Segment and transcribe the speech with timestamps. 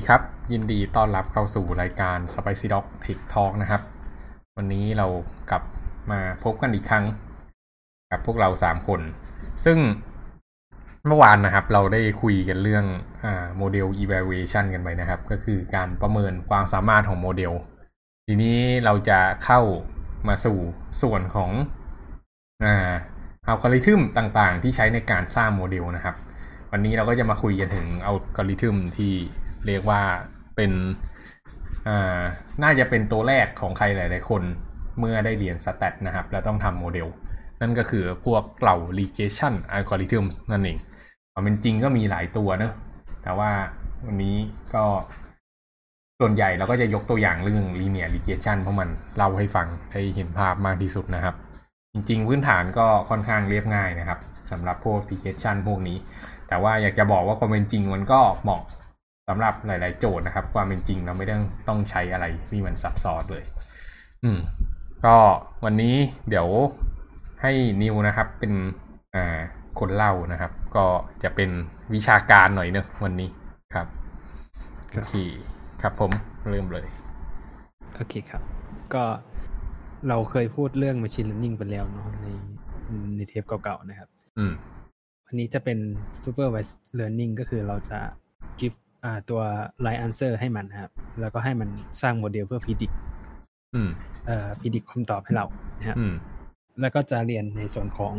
[0.00, 3.82] ดีครับ ยินดีต้อนรับเข้าสู่รายการ Spicy Dog Tech Talk นะครับ
[4.56, 5.06] วันนี้เรา
[5.50, 5.62] กลับ
[6.10, 7.04] มาพบกันอีกครั้ง
[8.10, 9.00] กับพวกเราสามคน
[9.64, 9.78] ซึ่ง
[11.06, 12.84] เมื่อวานนะครับ เราได้คุยกันเรื่อง
[13.24, 17.52] อ่าโมเดล evaluation กันไปนะครับ ก็คือการประเมินความสามารถของโมเดล
[18.26, 19.60] ทีนี้เราจะเข้า
[20.28, 20.58] มาสู่
[21.02, 21.50] ส่วนของ
[22.64, 22.92] อ่า
[23.46, 26.16] อัลกอริทึมต่างๆ ที่ใช้ในการสร้างโมเดลนะครับ
[26.72, 29.14] วันนี้เราก็จะมาคุยกันถึงอัลกอริทึมที่
[29.66, 30.02] เรียกว่า
[30.56, 30.72] เป็น
[31.88, 32.20] อ่า
[32.62, 34.42] น่าจะเป็นตัวแรกของใครหลาย ๆ คน
[34.98, 37.08] เมื่อได้เรียนสแตทนะครับ แล้วต้องทำโมเดล
[37.60, 40.78] นั่นก็คือพวกเหล่า regression algorithm นั่นเอง
[41.32, 42.72] ความเป็นจริงก็มีหลายตัวนะ
[43.22, 43.50] แต่ว่า
[44.06, 44.36] วันนี้
[44.74, 44.84] ก็
[46.20, 51.34] ส่วนใหญ่เราก็จะยกตัวอย่างเรื่อง linear regression เพราะมันเล่าให้ฟังให้เห็นภาพมากที่สุดนะครับ
[51.92, 54.18] จริง ๆ พื้นฐานก็ค่อนข้างเรียบง่ายนะครับ
[54.50, 55.96] สำหรับพวก regression พวกนี้
[56.48, 58.62] แต่ว่าอยากจะบอกว่าความเป็นจริงมันก็เหมาะ
[59.32, 63.44] สำหรับหลาย ๆ โจทย์นะครับ ความเป็นจริงเราไม่ต้องต้องใช้อะไรที่มันซับซ้อนเลย
[64.24, 64.38] อืม
[65.04, 65.16] ก็
[65.64, 65.94] วันนี้
[66.28, 66.48] เดี๋ยว
[67.42, 68.52] ให้นิวนะครับ เป็น
[69.14, 69.40] อ่า
[69.78, 70.84] คนเล่านะครับ ก็
[71.22, 71.50] จะเป็น
[71.94, 73.28] วิชาการหน่อยเนอะวันนี้
[73.74, 73.86] ครับ
[74.94, 75.14] ครัโอบเค
[75.82, 76.12] ครับผม
[76.48, 76.86] เริ่มเลย
[77.94, 78.42] โอเคครับ
[78.94, 79.04] ก็
[80.08, 82.26] เราเคยพูดเรื่อง Machine Learning ไปแล้วเนาะใน
[83.16, 84.52] ในเทปเก่าๆนะครับ อืม
[85.26, 85.78] อันนี้จะเป็น
[86.22, 88.19] Supervised Learning ก็คือเราจะ give
[89.04, 89.40] อ่าตัว
[89.84, 91.68] right answer ให้มันนะครับ แล้วก็ให้มัน
[92.02, 92.94] สร้างโมเดลเพื่อ predict
[93.74, 93.90] อืม
[94.26, 95.46] เอ่อ predict คำตอบให้เรา
[95.78, 96.14] นะครับอืม
[96.80, 98.14] แล้วก็จะเรียนในส่วนของ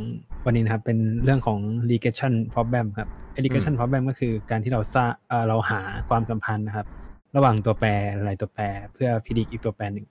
[0.45, 1.59] วันนี้นะครับ เป็นเรื่องของ
[1.89, 3.09] regression problem ครับ
[3.43, 6.87] regression problem ก็คือการที่เราสร้างเอ่อเราหาความสัมพันธ์นะครับ
[7.35, 7.89] ระหว่างตัวแปร
[8.25, 10.07] หลายตัวแปรเพื่อ predict อีกตัวแปรหนึ่ง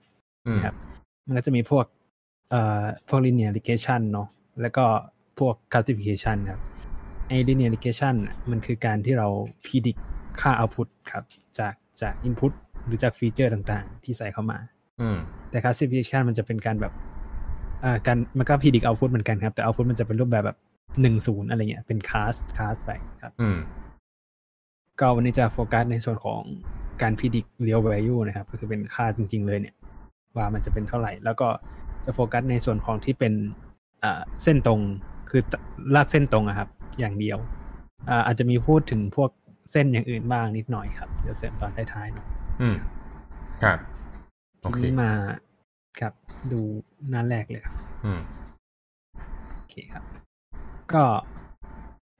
[0.47, 0.75] อืมนะครับ
[1.25, 1.85] มันก็จะมีพวก
[2.49, 4.27] เอ่อพวก linear regression เนาะ
[4.61, 4.85] แล้วก็
[5.39, 6.61] พวก classification ครับ
[7.27, 9.27] ไอ้ linear regression น่ะมันคือการที่เรา
[9.65, 10.01] predict
[10.41, 11.23] ค่า output ครับ
[11.59, 12.51] จากจาก input
[12.85, 14.57] หรือจากฟีเจอร์ต่างๆ ที่ใส่เข้ามา
[15.01, 15.17] อืม
[15.49, 16.93] แต่ classification มันจะเป็นการแบบ
[17.83, 20.57] อ่าการมันก็ predict output เหมือนกันครับ แต่ output มันจะเป็นรูปแบบแบบ
[21.01, 22.91] หนึ่งศูนย์อะไรเงี้ยเป็น class class ไป
[23.21, 23.57] ครับ อืม
[24.99, 26.41] ก็วันนี้จะโฟกัสในส่วนของ
[27.01, 29.75] การ predict real value นะครับ ก็คือเป็นค่าจริง ๆ เลยเนี่ย
[30.37, 31.47] ว่ามันจะเป็นเท่าไหร่ แล้วก็
[32.05, 33.33] จะโฟกัสในส่วนของที่เป็น
[34.03, 34.79] อ่าเส้นตรง
[35.29, 35.41] คือ
[35.95, 36.69] ลากเส้นตรงอะครับ
[36.99, 37.37] อย่างเดียว
[38.09, 39.29] อ่าอาจจะมีพูดถึงพวก
[39.71, 42.25] เส้นอย่างอื่นบ้างนิดหน่อยครับ เดี๋ยวเสริมตอนท้ายๆเนาะ
[42.61, 42.75] อืม
[43.63, 43.79] ครับ
[44.59, 45.11] โอทีเคนี้มา
[45.99, 46.13] ครับ
[46.51, 46.61] ดู
[47.09, 48.21] หน้าแรกเลยครับ อืม
[49.55, 50.03] โอเคครับ
[50.93, 51.03] ก็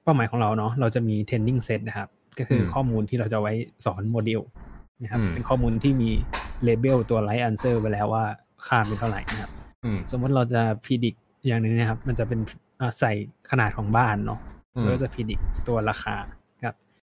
[0.04, 2.10] เป้าหมายของเราเนาะเราจะมี training set นะครับ
[2.40, 3.54] ก็คืออมข้อมูลที่เราจะไว้
[3.86, 4.42] สอนโมเดล
[5.02, 6.10] นะครับอืมเป็นข้อมูลที่มี
[6.68, 8.26] label ตัว right answer ไว้แล้วว่า
[8.68, 9.52] ค่าเป็นเท่าไหร่นะครับ
[9.86, 12.40] อืมสมมติเราจะ predict อย่างหนึ่งนะครับ มันจะเป็น
[12.80, 13.12] อ่าใส่
[13.52, 14.40] ขนาดของบ้านเนาะ
[14.76, 16.16] อืมแล้วก็จะ predict ตัวราคา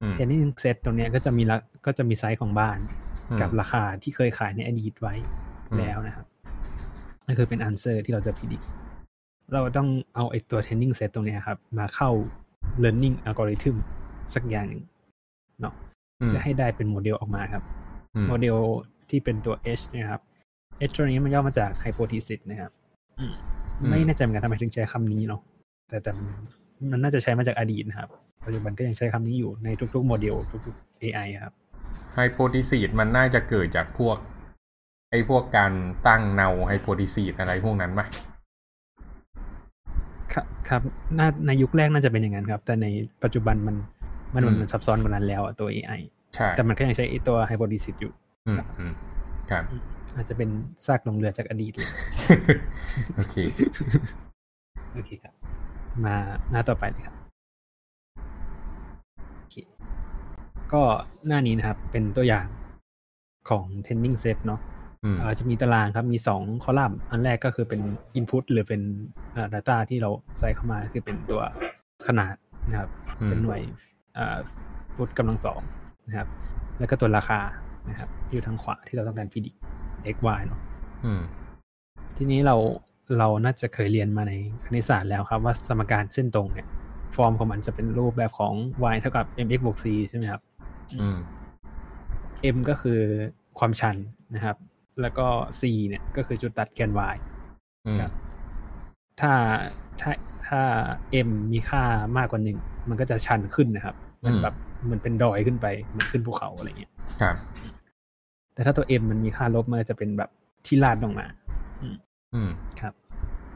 [0.03, 2.79] ครับอืม training set ตรงเนี้ยก็จะมีละก็จะมีไซส์ของบ้าน
[3.31, 5.15] อืมกับราคาที่เคยขายในอดีตไว้
[5.71, 6.27] อืมแล้วนะครับ
[7.27, 8.65] นั่นคือเป็น answer ที่เราจะ predict
[9.53, 12.11] เราต้องเอาไอ้ตัว training set ตรงเนี้ยครับ มาเข้า
[12.83, 13.77] learning algorithm
[14.35, 14.83] สักอย่างหนึ่ง
[15.61, 15.75] เนาะ
[16.21, 17.63] อืมเพื่อให้ได้เป็นโมเดลออกมาครับ
[18.15, 18.57] อืมโมเดล
[19.11, 20.23] ที่เป็นตัว H นะครับ
[20.89, 22.73] H ตัวนี้มันย่อมาจาก hypothesis นะครับ
[23.19, 23.35] อืม
[23.91, 25.41] ไม่แน่ใจเหมือนกันทำไมถึงใช้คำนี้เนาะ
[25.89, 26.27] แต่แต่มัน
[26.91, 28.09] มันน่าจะใช้มาจากอดีตนะครับ
[28.45, 30.35] ปัจจุบันก็ยังใช้คำนี้อยู่ในทุกๆ โมเดล
[30.67, 31.55] ทุกๆ AI ครับ
[32.15, 34.17] ไฮโปธิซีดมันน่าจะเกิดจากพวก
[35.11, 35.73] ไอ้พวกการ
[36.07, 38.07] ตั้งเนาไฮโปธิซีดอะไรพวกนั้นป่ะ
[40.33, 40.83] ครับครับ
[41.19, 42.87] น่าในยุคแรกน่าจะเป็นอย่างนั้นครับ แต่ใน
[43.23, 43.77] ปัจจุบันมัน
[44.35, 46.01] มันอืมมันซับซ้อนกว่านั้นแล้วอะตัว AI
[46.35, 48.13] ใช่แต่มันก็ยังใช้ไอ้ตัว hypothesis อยู่
[48.47, 48.93] อืมอืม
[49.51, 49.65] ครับ
[50.17, 50.49] อาจจะเป็น
[50.87, 51.89] ซากลงเรือจากอดีตเลย
[53.17, 53.37] โอเค
[54.95, 55.35] โอเคครับ
[56.05, 56.15] มา
[56.51, 57.17] หน้าต่อไปเลยครับ
[59.39, 59.57] โอเค
[60.75, 60.83] ก็
[61.27, 62.47] หน้านี้นะครับ เป็นตัวอย่าง
[63.49, 64.61] ของ training set เนาะ
[65.05, 67.81] อืมเอ่อจะมีตารางครับ มีสองคอลัมน์ อันแรกก็คือเป็น
[68.19, 68.81] input หรือเป็น
[69.33, 71.41] เอ่อ data ที่เราใส่เข้ามาคือเป็นตัว
[72.07, 72.35] ขนาด
[72.69, 72.91] นะครับ
[73.21, 73.61] อืมเป็นหน่วย
[74.15, 74.39] เอ่อ
[74.95, 75.61] ฟุตกำลังสอง
[76.09, 76.29] นะครับ
[76.79, 77.41] แล้วก็ตัวราคา
[77.91, 79.59] นะครับ อยู่ทางขวาที่เราต้องการ predict
[80.15, 80.61] x y เนาะ
[81.05, 81.21] อืม
[82.17, 82.57] ทีนี้เรา
[83.19, 84.33] เราน่าจะเคยเรียนมาใน
[84.65, 86.69] คณิตศาสตร์แล้วครับ ว่าสมการเส้นตรงเนี่ย
[87.17, 88.55] ฟอร์มของมันจะเป็นรูปแบบของ
[88.95, 90.43] y เท่ากับ mx บวก c ใช่ไหมครับ
[91.01, 91.19] อืม
[92.55, 93.01] m ก็คือ
[93.59, 93.97] ความชัน
[94.35, 94.57] นะครับ
[95.01, 95.27] แล้วก็
[95.61, 97.17] c เนี่ยก็คือจุดตัดแกน y
[97.87, 98.13] อืมครับ
[99.21, 99.33] ถ้า
[100.01, 100.11] ถ้า
[100.47, 100.61] ถ้า
[101.27, 101.83] m มีค่า
[102.17, 102.59] มากกว่าหนึ่ง
[102.89, 104.55] มันก็จะชันขึ้นนะครับ มันแบบ
[104.91, 106.93] มันเป็นดอยขึ้นไปเหมันขึ้นภูเขาอะไรเงี้ย
[107.23, 107.37] ครับ
[108.55, 110.31] แต่ถ้าตัว m มันมีค่าลบมันก็จะเป็นแบบ
[110.67, 111.27] ที่ลาดลงมา
[112.35, 112.51] อืม
[112.81, 112.95] ครับ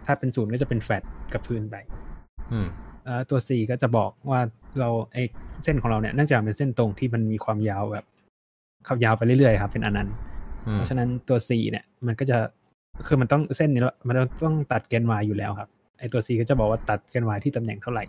[0.06, 1.76] ถ้าเป็นศูนย์ก็จะเป็นแฟลตกับพื้นไป
[2.52, 2.66] อืม
[3.04, 4.40] เอ่อตัว C ก็จะบอกว่า
[4.81, 5.17] เราไอ
[5.64, 8.05] เส้นของเราเนี่ยเนื่องจากเป็นเส้นตรงที่มันมีความยาวแบบ
[8.88, 10.14] ขับยาวไปเรื่อยๆครับ เป็นอนันต์
[10.67, 12.38] อืเพมราะฉะนั้นตัว c เนี่ย มันก็จะ
[13.06, 14.14] คือมันต้องเส้นนี้แล้วมัน
[14.44, 15.69] ต้องตัดแกน y อยู่แล้วครับ
[15.99, 18.05] ไอตัว c ก็จะบอกว่าตัดแกน y ที่ตำแหน่งเท่าไหร่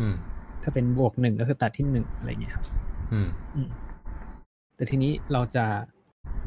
[0.00, 0.14] อืม
[0.62, 2.64] ถ้าเป็นบวกหนึ่งก็คือตัดที่หนึ่งอะไรเงี้ยครับ
[3.12, 3.68] อืมอืม
[4.76, 5.64] แต่ทีนี้เราจะ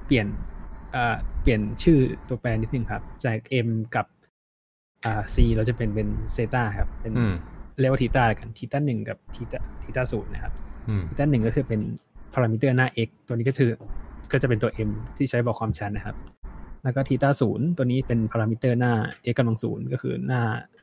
[0.06, 0.28] เปลี่ยน
[0.92, 3.38] เอ่อเปลี่ยนชื่อตัวแปรนิดนึงครับ จาก
[3.68, 4.06] m กับ
[5.06, 7.34] อ่า c เราจะเป็นเป็นเซตาครับ เป็นอืม
[7.80, 10.54] เรียกว่าทีตาแล้วกันทีตาหนึ่งกับทีตาทีตาศูนย์นะครับ
[10.90, 11.82] อืมทีตาหนึ่งก็คือเป็น
[12.34, 13.70] พารามิเตอร์หน้า x ตัวนี้ก็คือ
[14.32, 16.16] ก็จะเป็นตัว m ที่ใช้บอกความชันนะครับ
[16.84, 18.94] แล้วก็ทีตาศูนย์ตัวนี้เป็นพารามิเตอร์หน้า
[19.32, 20.42] x กำลังศูนย์ก็คือหน้า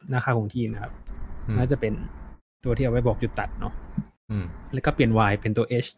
[0.08, 0.92] หน้าค่าคงที่นะครับ
[1.46, 1.94] อืมน่าจะเป็น
[2.64, 3.72] ตัวที่เอาไว้บอกจุดตัดเนาะ
[4.30, 5.88] อืมแล้วก็เปลี่ยน y เป็นตัว h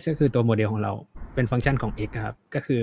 [0.00, 0.92] h ก็คือตัวโมเดลของเรา
[1.34, 2.82] เป็นฟังก์ชันของ x ครับ ก็คือ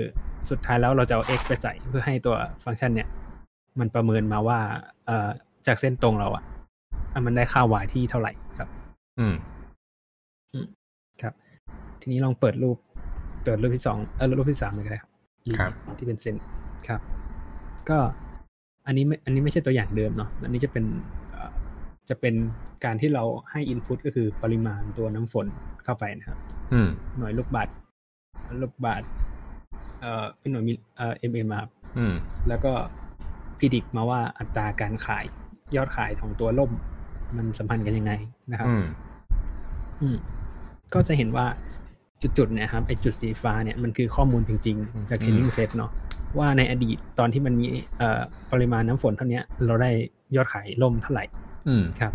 [0.50, 3.08] สุดท้ายแล้วเราจะเอา x ไปใส่เพื่อให้ตัวฟังก์ชันเนี่ย
[3.80, 4.58] มันประเมินมาว่า
[5.06, 5.28] เอ่อ
[5.66, 6.53] จากเส้นตรงเราอะอะ
[7.26, 8.68] มันได้ค่า y ที่เท่าไหร่ครับ
[9.18, 9.34] อืม
[11.22, 11.34] ครับ
[12.00, 12.76] ทีนี้ลองเปิดรูป
[13.44, 15.10] เปิดรูปที่สองเออรูปที่สามเลยก็ได้ครับ
[15.58, 16.36] ครับ ที่เป็นเส้น
[16.88, 17.00] ครับ
[17.88, 17.98] ก็
[18.86, 20.84] อันนี้ไม่อันนี้ไม่ใช่ตัวอย่างเดิมเนาะอันนี้จะเป็น
[21.30, 21.50] เอ่อ
[22.08, 22.34] จะเป็น
[22.84, 25.46] การที่เราให้ input ก็คือปริมาณตัวน้ำฝน
[25.84, 26.38] เข้าไปนะครับ
[26.72, 26.88] อืม
[27.18, 27.74] หน่วยลูกบาศก์
[28.62, 29.08] ลูกบาศก์
[30.00, 32.14] เอ่อเป็นหน่วยมิลเอ่อ mm ครับอืม
[32.48, 32.72] แล้วก็
[33.58, 35.24] พิดิกมาว่าอัตราการขาย
[35.76, 36.70] ยอดขายของตัวล่ม
[37.36, 38.12] มันสัมพันธ์กันยังไง
[38.50, 38.84] นะครับอืม
[40.00, 40.16] อืม
[40.94, 41.46] ก็จะเห็นว่า
[42.38, 45.90] จุดๆเนี่ยครับไอจุดสีฟ้าเนี่ยมันคือข้อมูลจริง ๆ จาก training set เนาะ
[46.38, 47.66] ว่าในอดีตตอนที่มันมี
[47.98, 48.20] เอ่อ
[48.52, 49.90] ปริมาณน้ำฝนเท่าเนี้ยเราได้
[50.36, 51.24] ยอดขายล่มเท่าไหร่
[51.68, 52.12] อืมครับ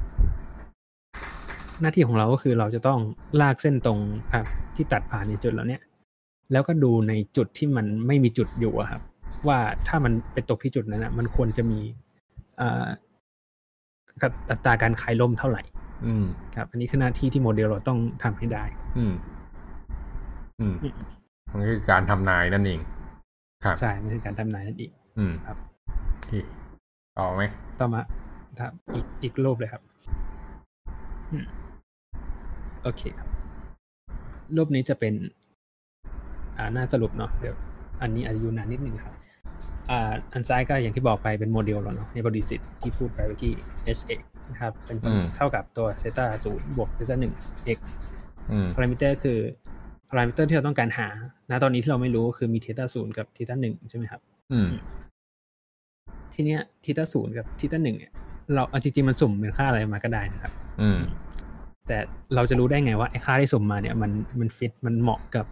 [1.82, 3.00] หน้าที่ของเราก็คือเราจะต้อง
[3.42, 4.00] ลากเส้นตรง
[4.34, 4.46] ครับ
[4.76, 5.82] ที่ตัดผ่านในจุดแล้วเนี่ย
[6.52, 9.02] แล้วก็ดูในจุดที่มันไม่มีจุดอยู่อะครับ
[9.48, 11.80] ว่าถ้ามันไปตกที่จุดนั้นนะมันควรจะมี
[12.58, 15.62] เอ่ออัตราการขายล่มเท่าไหร่
[16.06, 16.26] อืม
[16.56, 18.64] ครับ อันนี้คือหน้าที่ที่โมเดลเราต้องทำให้ได้
[18.98, 19.14] อืม
[20.60, 20.96] อืม อืม
[21.52, 22.80] มันคือการทำนายนั่นเอง
[23.66, 25.58] ครับใช่ไม่ใช่การทำนายนั่นเองอืมครับ
[26.16, 26.32] โอเค
[27.18, 27.44] ต่อไหม
[27.80, 28.02] ต่อมา
[28.60, 29.82] ครับ อีกอีกรูปเลยครับ
[31.32, 31.46] อืม
[32.84, 33.28] โอเคครับ
[34.56, 35.14] รูปนี้จะเป็น
[36.58, 37.56] อ่าหน้าสรุปเนาะเดี๋ยว
[38.02, 39.14] อันนี้อาจจะอยู่นานนิดนึงครับ
[39.90, 43.54] อ่าอันซ้ายก็อย่างที่บอกไปเป็นโมเดลแล้วเนาะใน hypothesis ที่พูดไปเมื่อกี้
[43.98, 44.20] h x
[44.50, 44.98] นะครับ เป็น
[45.36, 47.34] เท่ากับตัว theta ศูนย์บวก theta หนึ่ง
[47.78, 47.80] x
[48.52, 49.40] อืมพารามิเตอร์คือ
[50.10, 51.08] พารามิเตอร์ที่เราต้องการหา
[51.50, 54.22] ณ ตอนนี้ที่เราไม่รู้คือมี theta ศูนย์กับ theta หนึ่งใช่ไหมครับ
[54.52, 54.70] อืม
[56.34, 58.12] ทีเนี้ย theta ศูนย์กับ theta หนึ่งเนี่ย
[58.56, 61.00] เราเอาจริงๆมันสุ่มเป็นค่าอะไรมาก็ได้นะครับ อืม
[61.88, 61.98] แต่
[62.36, 65.46] เราจะรู้ได้ไงว่าไอ้ค่าที่สุ่มมาเนี่ย มันมันฟิตมันเหมาะกับ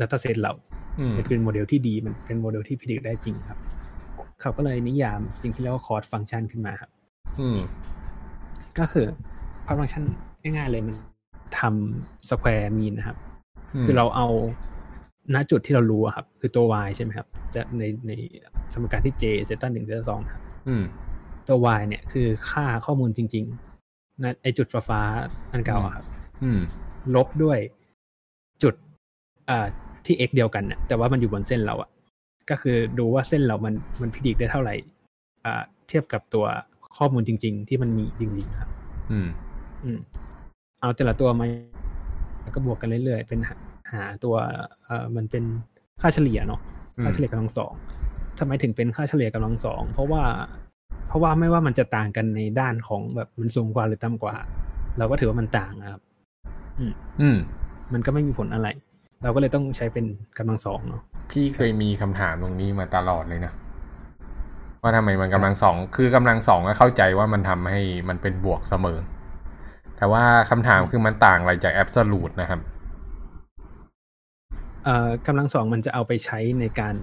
[0.00, 0.52] Data Set เรา
[0.98, 3.58] อืมมันเป็นโมเดลที่ดีมันเป็นโมเดลที่พิจิตรได้จริงครับ
[4.40, 6.90] เขาก็เลยนิยามสิ่งที่เรียกว่า cost function ขึ้นมาครับ
[7.40, 7.58] อืม
[8.78, 9.06] ก็คือ
[9.66, 10.02] cost function
[10.42, 10.96] ง่ายๆเลยมัน
[11.58, 13.16] ทำ square mean นะครับ
[13.84, 14.28] คือเราเอา
[15.34, 18.12] ณจุดที่เรารู้อะครับ คือตัว y ใช่ไหมครับ จะในใน
[18.72, 20.82] สมการที่ j theta หนึ่ง theta สองครับอืม
[21.48, 26.04] ตัว y เนี่ยคือค่าข้อมูลจริงๆนะไอ้จุดฟ้าฟ้าๆอันเก่าอะครับ
[26.42, 26.60] อืม
[27.14, 27.58] ลบด้วย
[28.62, 28.74] จุด
[29.50, 29.66] อ่า
[30.06, 31.90] ที่ x เดียวกันน่ะแต่ว่ามันอยู่บนเส้นเราอะ
[32.50, 34.74] ก็คือดูว่าเส้นเรามันมันพิจิตรได้เท่าไหร่
[35.44, 36.46] อ่า เทียบกับตัว
[36.96, 38.70] ข้อมูลจริง ๆ ที่มันมีจริงๆครับ
[39.10, 39.28] อืม
[39.84, 39.98] อืม
[40.80, 41.46] เอาแต่ละตัวมา
[42.42, 43.56] แล้วก็บวกกันเรื่อยๆ เป็นหา
[43.92, 44.34] หาตัว
[44.84, 45.44] เอ่อมันเป็น
[46.00, 46.60] ค่าเฉลี่ยเนาะ
[46.96, 47.72] อืมค่าเฉลี่ยกำลังสอง
[48.38, 50.22] ทำไมถึงเป็นค่าเฉลี่ยกำลังสองเพราะว่า
[51.08, 54.34] เพราะว่าไม่ว่ามันจะต่างกันในด้านของแบบมันสูงกว่าหรือต่ำกว่า
[54.98, 56.02] เราก็ถือว่ามันต่างนะครับ
[57.20, 57.38] อืม
[57.92, 58.68] มันก็ไม่มีผลอะไร
[59.22, 60.06] เราก็เลยต้องใช้เป็น
[60.38, 63.52] กำลังสองเนาะพี่เคยมีคำถามตรงนี้มาตลอดเลยนะ
[64.82, 68.98] ว่าทำไมมันกำลังสองคือกำลังสองก็เข้าใจว่ามันทำให้มันเป็นบวกเสมอ
[69.96, 72.60] แต่ว่าคำถามคือมันต่างอะไรจากแอบสูตนะครับ
[74.84, 76.94] เอ่อกำลังสองมันจะเอาไปใช้ในการ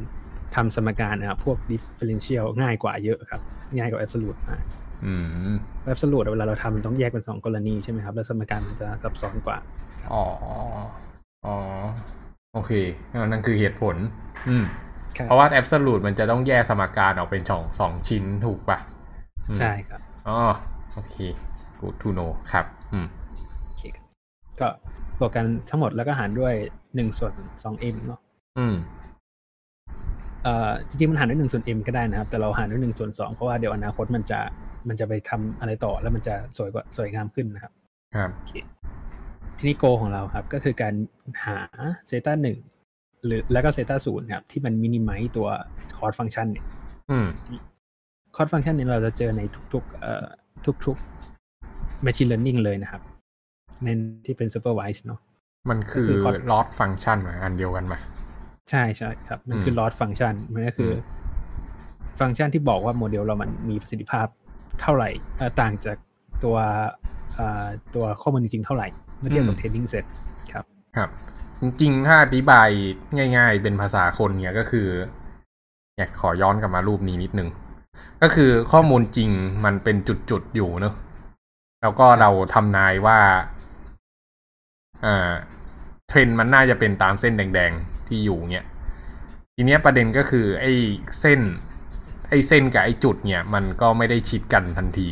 [0.55, 3.41] ทำสมการนะครับพวก differential ง่ายกว่าเยอะครับ
[3.77, 4.61] ง่ายกว่า absolute มาก
[5.05, 5.13] อื
[5.53, 5.55] ม
[5.91, 9.57] absolute เวลาเราทำมันต้องแยกเป็นสองกรณีใช่ไหมครับ แล้วสมการมันจะซับซ้อนกว่า
[10.13, 10.23] อ๋อ
[11.47, 11.57] อ๋อ
[12.53, 12.71] โอเค
[13.31, 13.95] นั่นคือเหตุผล
[14.49, 14.65] อืม
[15.25, 18.79] เพราะว่าแอบสูตมันจะต้องแยกสมการออกเป็นสองสองชิ้นถูกปะ
[19.49, 20.37] อืมใช่ครับ อ๋อ
[20.93, 21.15] โอเค
[21.79, 23.07] good to know ครับ อืม
[23.63, 24.05] โอเคครับ
[24.59, 24.67] ก็
[25.19, 26.53] บวกกันทั้งหมดแล้วก็หารด้วย
[26.95, 28.19] หนึ่งส่วนสอง m เนาะ
[28.57, 28.75] อืม
[30.43, 34.39] เอ่อจริงๆมันหารด้วยหนึ่งส่วน m ก็ได้นะครับ แต่เราหารด้วยหนึ่งส่วนสองเพราะว่าเดี๋ยวอนาคตมันจะ
[34.87, 37.73] มันจะไปทำอะไรต่อแล้วมันจะสวยกว่าสวยงามขึ้นนะครับ
[38.15, 38.53] ครับโอเค
[39.57, 40.93] ทีนี้โกของเราครับ ก็คือการ
[41.45, 41.57] หา
[42.07, 42.57] เซตาหนึ่ง
[43.25, 45.47] หรือแล้วก็เซตาศูนย์ครับ ที่มันมินิมัยตัว
[45.97, 46.65] คอร์ดฟังชันเนี่ย
[47.11, 47.27] อืม
[48.35, 49.41] คอร์ดฟังชันเนี่ยเราจะเจอใน
[49.73, 50.25] ทุกๆเอ่อ
[50.85, 53.01] ทุกๆ machine learning เลยนะครับ
[53.83, 53.87] ใน
[54.25, 55.19] ที่เป็น supervised เนาะ
[55.69, 57.95] มันคือก็คือ call loss function ไหมอันเดียวกันไหม
[58.69, 64.27] ใช่ใช่ครับ มันคือม loss function มันก็คืออมฟังก์ชันที่บอกว่าโมเดลเรามันมีประสิทธิภาพ
[64.81, 65.97] เท่าไหร่เอ่อต่างจาก
[66.43, 66.57] ตัว
[67.35, 68.87] เอ่อตัวข้อมูลจริงๆเท่าไหร่
[69.19, 70.05] เมื่อเทียบกับ training set
[70.51, 70.65] ครับ
[70.97, 71.09] ครับ
[71.61, 72.69] จริงๆ ถ้าอธิบาย
[73.37, 74.87] ง่าย ๆ เป็นภาษาคนเนี่ยก็คือ
[75.97, 77.49] อยากขอย้อนกลับมารูปนี้นิดนึง
[78.21, 79.29] ก็คือข้อมูลจริง
[79.65, 79.95] มันเป็น
[80.29, 80.93] จุดๆ อยู่เนอะ
[81.81, 83.19] แล้วก็เราทำนายว่า
[85.05, 85.31] อ่า
[86.07, 88.65] เทรนด์มันน่าจะเป็นตามเส้นแดงๆ ที่อยู่เนี่ย
[89.55, 90.71] ทีเนี้ยประเด็นก็คือ ไอ้
[91.19, 91.39] เส้น
[92.29, 95.07] ไอ้เส้นกับไอ้จุดเนี่ย มันก็ไม่ได้ชิดกันทันที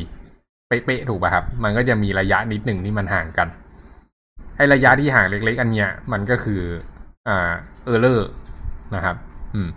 [0.67, 3.47] เป๊ะๆถูกป่ะครับ มันก็จะมีระยะนิดหนึ่งที่มันห่างกัน
[4.55, 6.61] ไอ้ระยะที่ห่างเล็ก ๆ อันเนี้ย มันก็คือ
[7.27, 7.51] อ่า
[7.85, 8.29] เออร์เลอร์
[8.95, 9.15] นะครับ
[9.55, 9.69] อืม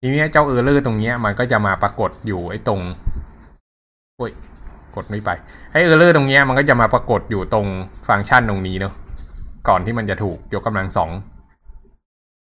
[0.00, 2.80] ทีเนี้ยเจ้า error ตรงเนี้ย มันก็จะมาปรากฏอยู่ไอ้ตรง
[4.16, 4.32] โอ้ย
[4.96, 5.30] กดไม่ไป
[5.70, 7.66] ไอ้ error ตรงเนี้ยมันก็จะมาปรากฏอยู่ตรง
[8.08, 8.94] ฟังก์ชันตรงนี้เนอะ
[9.68, 11.10] ก่อนที่มันจะถูกยกกำลังสอง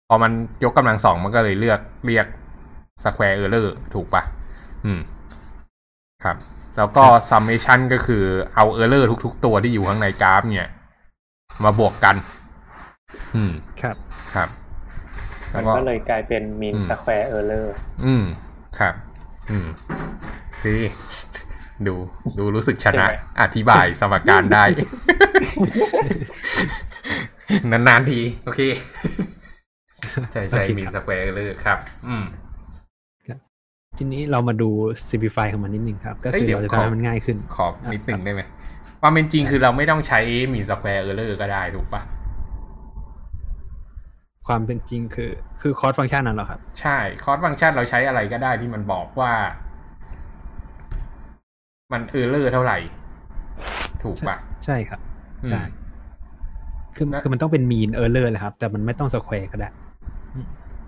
[0.08, 0.32] พอมัน
[0.64, 2.26] ยกกำลังสองมันก็เลยเลือกเรียก
[3.04, 4.22] square error ถูกปะ
[4.84, 5.00] อืม
[6.24, 6.36] ครับ
[6.76, 10.68] แล้วก็ summation ก็คือเอา error ทุก ๆ ตัวที่อยู่ข้างในกราฟ เนี่ย
[11.64, 12.16] มาบวกกัน
[13.34, 13.96] อืม ครับ
[14.34, 14.48] ครับ
[15.54, 17.66] มัแล้วนก็ก็เลยกลายเป็น mean อืม square error
[18.04, 18.24] อืม
[18.78, 18.94] ครับ
[19.50, 19.68] อืม
[20.62, 20.80] คือ
[21.86, 21.94] ดู
[22.38, 24.64] ดูรู้สึกชนะใช่ไหมอธิบายสมการได้
[27.70, 28.60] นานๆที โอเค
[30.32, 32.24] ใช่ใช่โอเคมีครับสแควร์เลยครับ อืม
[33.98, 34.68] ทีนี้เรามาดู
[35.08, 38.42] simplify ของมันนิดนึงครับ ก็เอ้ยคือเดี๋ยวเราจะขอทำให้มันง่ายขึ้น ขอนิดหนึ่งได้ไหม
[39.08, 40.20] ความเป็นจริงคือเราไม่ต้องใช้
[40.54, 42.02] mean square error ก็ได้ถูกปะ
[44.46, 49.32] ความเป็นจริงคือคือ cost function นั้นเหรอครับ ใช่ cost function เราใช้อะไรก็ได้ที่มันบอกว่า
[51.92, 52.78] มัน error เท่าไหร่
[54.02, 55.00] ถูกปะใช่ครับ
[55.44, 55.62] อืมได้
[56.96, 59.68] คือแล้วคือมันต้องเป็น mean error แหละครับ แต่มันไม่ต้อง square ก็ได้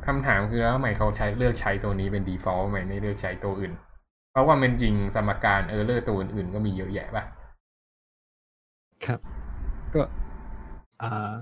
[0.07, 3.73] คำถามคือแล้วทำไมเขาใช้เลือกใช้ตัวนี้เป็น default ทำไมไม่เลือกใช้ตัวอื่น
[4.33, 7.25] เพราะว่ามันจริงสมการเออร์เลอร์ตัวอื่นๆก็มีเยอะแยะปะ
[9.07, 9.21] ครับ
[9.95, 10.03] ก็
[11.03, 11.33] อ่า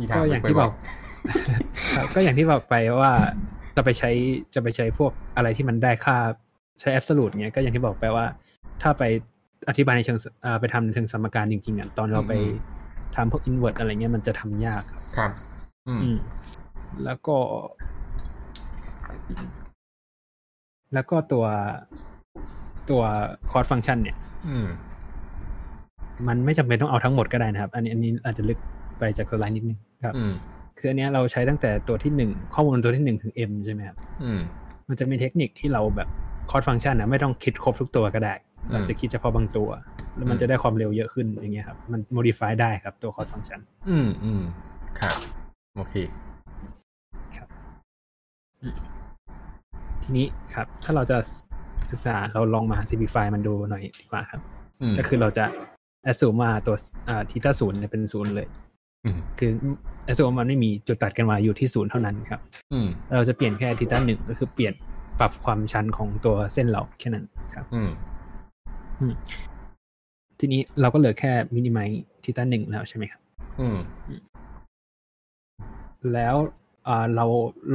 [0.00, 0.72] มีทางก็อย่างไปที่บอก
[1.96, 3.12] ครับก็อย่างที่บอกไปว่า
[3.76, 4.10] จะไปใช้
[4.54, 6.16] จะไปใช้พวกอะไรที่มันได้ค่า
[6.80, 8.26] ใช้ absolute เงี้ยก็อย่างที่บอกไปว่า
[8.82, 9.02] ถ้าไป
[9.68, 12.32] อธิบายในเชิงสอ่าไปทำในเชิงสมการจริงๆอะตอนเราไป
[13.16, 15.30] ทำพวก invert อะไรเงี้ยมันจะทำยากครับครับ
[15.88, 16.18] อืมอืม
[17.04, 17.36] แล้วก็
[20.94, 21.44] แล้วก็ตัว
[22.90, 23.02] ตัว
[23.50, 24.16] cost function เนี่ย
[24.48, 24.66] อืม
[26.28, 28.58] มันไม่จำเป็นต้องเอาทั้งหมดก็ได้นะครับ อันนี้อันนี้อาจจะลึก
[28.98, 30.32] ไปจากสไลด์นิดนึงครับอืม
[30.78, 34.40] คืออันเนี้ยเราใช้ตั้งแต่ตัวที่หนึ่งข้อมูลตัวที่หนึ่งถึง m ใช่ไหมครับอืม
[34.88, 36.08] มันจะมีเทคนิคที่เราแบบ
[36.50, 39.68] คอร์สฟังก์ชันนะไม่ต้องคิดครบทุกตัวก็ได้อืมเราจะคิดเฉพาะบางตัว
[40.16, 44.42] แล้วมันอืมจะได้ความเร็วเยอะขึ้นอย่างเงี้ยครับ มัน modify ได้ครับตัวคอร์สฟังก์ชัน อืมอืม
[45.00, 45.16] ครับ
[45.76, 45.94] โอเค
[50.02, 51.16] ทีนี้ครับ ถ้าเราจะ
[51.90, 54.40] ศึกษาเราลองมา simplify มันดูหน่อยดีกว่าครับ
[54.80, 55.44] อืมก็คือเราจะ
[56.10, 56.76] assume ว่าตัว
[57.08, 58.48] อ่าทีตาศูนย์เนี่ยเป็นศูนย์เลย
[59.04, 59.50] อืมคือ
[60.08, 62.40] assume ว่ามันไม่มีจุดตัดกันมาอยู่ที่ศูนย์เท่านั้นครับ
[62.72, 64.74] อืมเราจะเปลี่ยนแค่ทีตาหนึ่งก็คือเปลี่ยน
[65.20, 67.90] ปรับความชันของตัวเส้นเราแค่นั้นครับอืม
[70.38, 71.88] ทีนี้เราก็เหลือแค่มินิมัย
[72.24, 73.20] ทีตาหนึ่งแล้วใช่ไหมครับ
[73.60, 73.78] อืม
[76.14, 76.36] แล้ว
[76.86, 77.26] อ่าเรา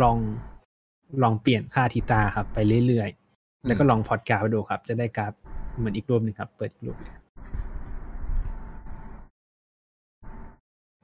[0.01, 0.17] ลอง
[1.23, 2.57] ลองเปลี่ยนค่าทีตาครับ ไป
[2.87, 5.33] เรื่อยๆ แล้วก็ลองพอดกราฟดูครับ จะได้กราฟ
[5.77, 7.13] เหมือนอีกรูปหนึ่งครับ เปิดอีกรูปเลย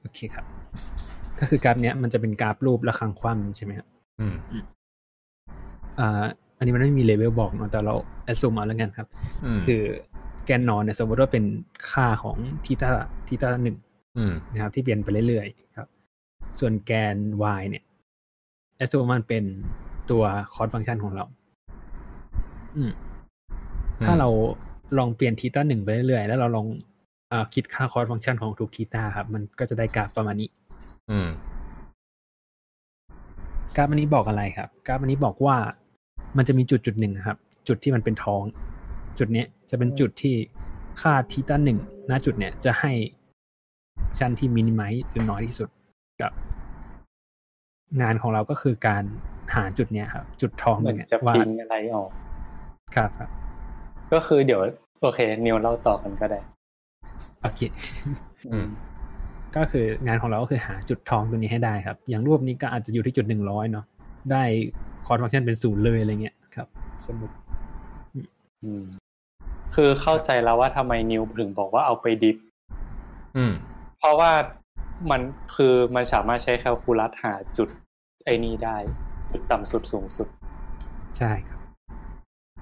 [0.06, 0.46] โอเคครับ
[1.38, 3.88] ก็คือกราฟเนี้ยมันจะเป็นกราฟรูประฆังคว่ำใช่ไหมครับ
[4.20, 4.36] อืม
[5.98, 6.24] อ่า
[6.58, 7.94] อันนี้มันไม่มีเลเวลบอกเนอะแต่เรา
[8.24, 9.08] assume เอาแล้วกันครับ
[9.44, 9.82] อืมคือ
[10.44, 11.44] แกนนอนเนี่ยสมมติว่าเป็น
[11.90, 13.76] ค่าของ theta theta หนึ่ง
[14.16, 15.88] อืมนะครับ ที่เปลี่ยนไปเรื่อยๆครับ
[16.58, 17.16] ส่วนแกน
[17.60, 17.84] y เนี่ย
[18.76, 19.44] assume มันเป็น
[20.10, 20.22] ตัว
[20.54, 21.24] cost function ของเรา
[22.76, 22.90] อืม
[24.04, 24.28] ถ้าเรา
[24.98, 26.95] ลองเปลี่ยน theta หนึ่งไปเรื่อยๆ แล้วเราลองอา
[27.54, 30.48] คิดค่า cost function ของทุก theta ครับ มันก็จะได้กราฟประมาณนี้
[31.10, 31.28] อืม
[33.76, 35.56] กราฟอันนี้บอกอะไรครับ กราฟอันนี้บอกว่า
[36.36, 37.36] มันจะมีจุดจุดหนึ่งนะครับ
[37.68, 38.42] จุดที่มันเป็นท้อง
[39.18, 40.34] จุดเนี้ยจะเป็นจุดที่
[41.00, 41.78] ค่าทีตาหนึ่ง
[42.10, 42.92] ณจุดเนี้ยจะให้
[44.18, 45.68] ชั้นที่มินิมัยหรือน้อยที่สุด
[46.20, 46.32] กับ
[48.02, 49.04] งานของเราก็คือการ
[49.54, 52.10] หาจุดเนี้ยครับจุดท้องเหตมืรอนงเนี้ยจะว่าพิงอะไรออก
[52.96, 53.30] ครับครับ
[54.12, 54.60] ก็คือเดี๋ยว
[55.02, 56.38] โอเค นิวเล่าต่อกันก็ได้
[57.46, 57.62] โอเค
[58.52, 58.66] อืม
[59.56, 63.84] ก็คืองานของเราก็คือหาจุดทองตัวนี้ให้ได้ครับ อย่างรูปนี้ก็อาจจะอยู่ที่จุดหนึ่งร้อยเนาะ
[64.32, 64.42] ได้
[65.06, 66.68] คอร์สฟังก์ชันเป็นศูนย์เลยอะไรเงี้ยครับ
[67.06, 67.34] สมมติ
[68.64, 68.84] อืม
[69.74, 72.36] คือเข้าใจแล้วว่าทำไมนิวถึงบอกว่าเอาไปดิฟ
[73.36, 73.52] อืม
[73.98, 74.32] เพราะว่า
[75.10, 75.20] มัน
[75.56, 77.68] คือมันสามารถใช้แคลคูลัสหาจุด
[78.24, 78.76] ไอ้นี้ได้
[79.30, 80.28] จุดต่ำสุดสูงสุด
[81.18, 81.60] ใช่ครับ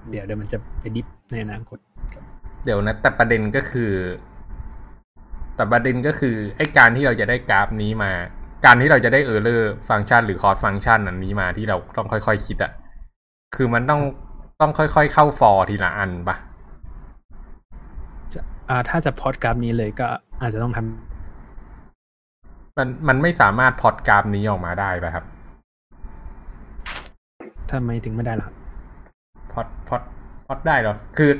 [0.09, 1.77] เดี๋ยวเดี๋ยวมันจะไปดิฟในอนาคต
[2.13, 2.23] ครับ
[2.65, 3.91] เดี๋ยวนะ แต่ประเด็นก็คือ
[5.55, 8.11] แต่ประเด็นก็คือไอ้การที่เราจะได้กราฟนี้มา
[8.65, 12.71] การที่เราจะได้ error function หรือ cost function อันนี้มาที่เราต้องค่อยๆคิดอะ
[13.55, 14.01] คือมันต้อง
[14.61, 16.35] ต้องค่อยๆเข้า for ทีละอันปะ
[18.33, 20.05] จะอ่าถ้าจะพอดกราฟนี้เลยก็
[20.41, 20.85] อาจจะต้องทำ
[22.77, 25.25] มันมันไม่สามารถพอดกราฟนี้ออกมาได้ปะครับ
[27.71, 28.55] ทำไมถึงไม่ได้ล่ะครับ
[29.51, 30.01] พอดพอด
[30.45, 31.31] พอดได้เหรอ คือ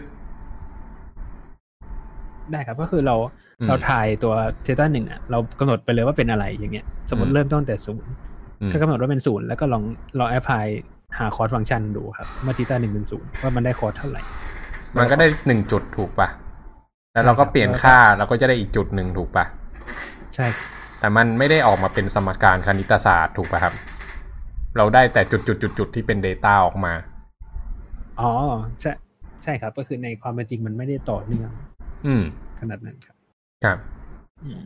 [2.52, 4.34] ได้ครับก็คือเราอืม เราถ่ายตัว
[4.64, 8.12] เทต้าหนึ่งอะเรากำหนดไปเลยว่าเป็นอะไรอย่างเงี้ย สมมอืติมเริ่มต้นแต่ศูนย์
[8.62, 9.84] อืมก็กำหนดว่าเป็นศูนย์แล้วก็ลอง
[10.20, 10.66] ลองแอพพลาย
[11.18, 14.22] หาคอร์สฟังก์ชันดูครับเมื่อทีต้าหนึ่งเป็นศูนย์ว่ามันได้คอร์สเท่าไหร่
[14.98, 16.28] มันก็ได้หนึ่งจุดถูกปะ
[17.14, 19.46] แล้วเราก็เปลี่ยนค่าเราก็จะได้อีกจุดหนึ่งถูกปะ
[20.36, 20.48] ใช่
[21.00, 23.74] แต่มันไม่ได้ออกมาเป็นสมการคณิตศาสตร์ถูกปะครับ
[24.78, 26.94] เราได้แต่จุดจุดจุดจุดที่เป็น Data ออกมา
[28.20, 28.32] อ๋อ
[28.82, 28.92] ใช่
[29.44, 31.52] ใช่ครับ ก็คือในความเป็นจริงมันไม่ได้ต่อเนื่อง
[32.06, 32.24] อืม
[32.60, 33.15] ขนาดนั้นครับ
[33.66, 33.78] ครับ
[34.44, 34.62] อืม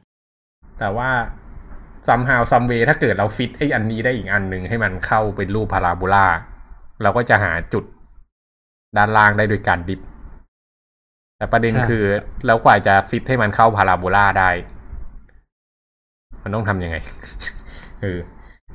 [0.80, 1.10] แต่ว่า
[2.08, 6.28] somehow some way ถ้าเกิดเราฟิตไอ้อันนี้ได้อีกอันหนึ่งให้มันเข้าเป็นรูปพาราโบลา
[7.02, 7.84] เราก็จะหาจุด
[8.98, 10.02] ด้านล่างได้โดยการดิฟ
[11.38, 12.04] แต่ประเด็นคือ
[12.46, 14.50] แล้วกว่าจะฟิตให้มันเข้าพาราโบลาได้
[16.44, 16.98] มันต้องทำยังไง
[18.02, 18.20] เออ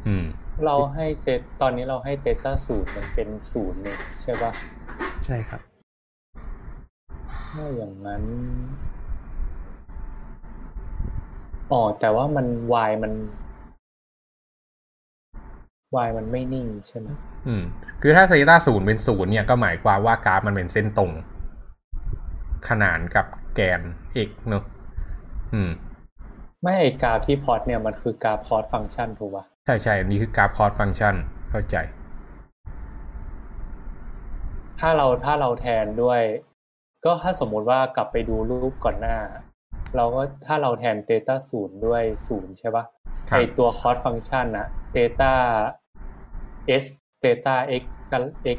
[0.06, 0.24] อืม
[0.64, 4.52] เราให้เซตตอนนี้เราให้เตต้าศูนย์มันเป็นศูนย์เนี่ยใช่ปะ
[5.24, 5.60] ใช่ครับ
[7.52, 8.22] ถ้าอย่างนั้น
[11.74, 12.46] อ๋อ แต่ว่ามัน
[12.88, 13.12] y มัน
[16.06, 17.08] y มันไม่นิ่งใช่ไหม
[17.46, 17.64] อืม
[18.02, 21.10] คือถ้าเซตาศูนย์เป็นศูนย์เนี่ยก็หมายความว่ากราฟมันเป็นเส้นตรง
[22.68, 23.80] ขนานกับแกน
[24.28, 24.64] x เนอะ
[25.52, 25.70] อืม
[26.62, 31.14] ไม่ไอกราฟที่พอร์ตเนี่ยมันคือกราฟ cost function ถูกปะใช่ใช่อันนี้คือกราฟ cost function
[31.50, 31.76] เข้าใจ
[34.80, 36.20] ถ้าเราถ้าเราแทนด้วย
[37.04, 39.18] ก็ถ้าสมมุติว่ากลับไปดูรูปก่อนหน้า
[39.96, 42.84] เราก็ถ้าเราแทน theta ศูนย์ด้วยศูนย์ใช่ปะ
[43.28, 45.32] ครับไอตัวคอร์สฟังก์ชันอะเตต้า
[46.82, 46.86] s
[47.20, 48.22] เตต้า x กับ
[48.56, 48.58] x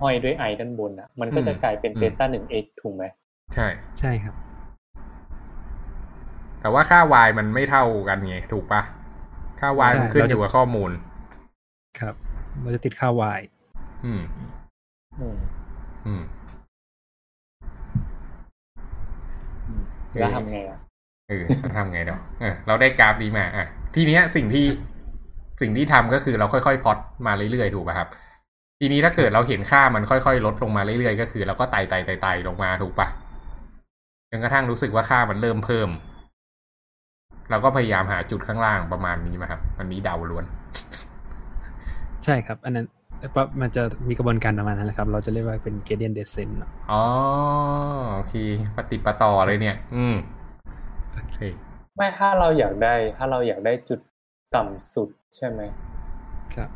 [0.00, 3.04] ห้อยด้วย i ด้านบนอะมันก็จะกลายเป็นเตต้าหนึ่ง x ถูกไหม
[3.54, 3.66] ใช่
[3.98, 4.34] ใช่ครับ
[6.60, 8.82] แต่ว่าค่า y มันไม่เท่ากันไง ถูกปะ
[9.60, 10.90] ค่า y ใช่มันขึ้นเราอจะยู่กับข้อมูล
[12.00, 12.14] ครับ
[12.64, 13.40] มันจะติดค่า y
[14.04, 14.22] อืม
[15.20, 15.36] อืม
[16.06, 16.22] อืม
[19.68, 19.84] อืม
[20.18, 20.78] แล้วทำไงอะ
[21.28, 24.66] เออเราทำไงเนาะเออเราได้กราฟดีมาอะทีเนี้ยสิ่งที่
[25.60, 28.08] สิ่งที่ทำก็คือเราค่อยๆพอดมาเรื่อยๆถูกป่ะครับ
[28.80, 33.08] ทีนี้ถ้าเกิดเราเห็นค่ามันค่อยๆ ลดลงมาเรื่อยๆก็คือเราก็ไต่ไต่ไต่ไต่ลงมาถูกปะ
[34.30, 35.88] จนกระทั่งรู้สึกว่าค่ามันเริ่มเพิ่ม
[37.50, 40.44] เราก็พยายามหาจุดข้างล่างประมาณนี้มาครับ อันนี้เดาล้วน
[42.24, 42.86] ใช่ครับ อันนั้น
[43.32, 47.04] เพราะมันจะมีกระบวนการประมาณนั้นแหละครับ เราจะเรียกว่าเป็น gradient descent เนอะอ๋อ
[48.14, 48.34] โอเค
[48.76, 50.14] ปฏิดปะต่อเลยเนี่ย อืม
[51.14, 51.38] โอเค
[51.96, 54.00] ไม่ถ้าเราอยากได้ ถ้าเราอยากได้จุด
[54.54, 55.60] ต่ำสุดใช่ไหม
[56.54, 56.70] ครับ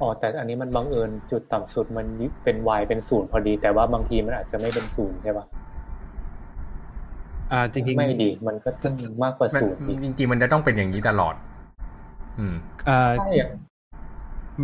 [0.00, 2.06] อ๋อแต่อันนี้มันบังเอิญจุดต่ำสุดมัน
[2.44, 5.46] เป็น y เป็นศูนย์พอดี แต่ว่าบางทีมันอาจจะไม่เป็นศูนย์ใช่ปะ
[7.52, 8.94] อ่า จริงๆไม่ดี มันก็ต้อง
[9.24, 11.34] มากกว่ามันศูนย์อีกจริง ๆ มันจะต้องเป็นอย่างนี้ตลอด
[12.38, 12.54] อืม
[12.88, 13.48] อ่าใช่อะ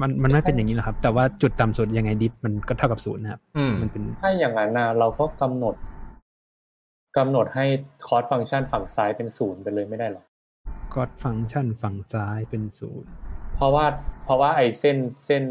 [0.01, 5.75] มันมันไม่เป็นอย่างนี้หรอกครับ แต่ว่าจุดต่ำสุดยังไงดิฟมันก็เท่ากับศูนย์นะครับอืมมันเป็นถ้าอย่างนั้นนะเราก็กำหนด
[7.17, 7.65] กำหนดให้
[8.07, 10.23] คอร์สฟังก์ชันฝั่งซ้ายเป็นศูนย์ไปเลยไม่ได้หรอ
[10.93, 13.11] คอร์สฟังก์ชันฝั่งซ้ายเป็นศูนย์
[13.55, 13.87] เพราะว่า
[14.25, 15.45] เพราะว่าไอ้เส้นเส้น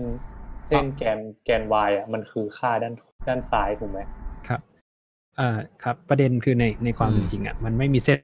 [0.68, 2.94] เส้นแกนแกน y อะมันคือค่าด้าน
[3.28, 4.00] ด้านซ้ายถูกไหม
[4.48, 4.62] ครับ
[5.40, 5.50] อ่า
[5.84, 8.20] ครับ ประเด็นคือในในความอืมเป็นจริงอะมันไม่มีเส้น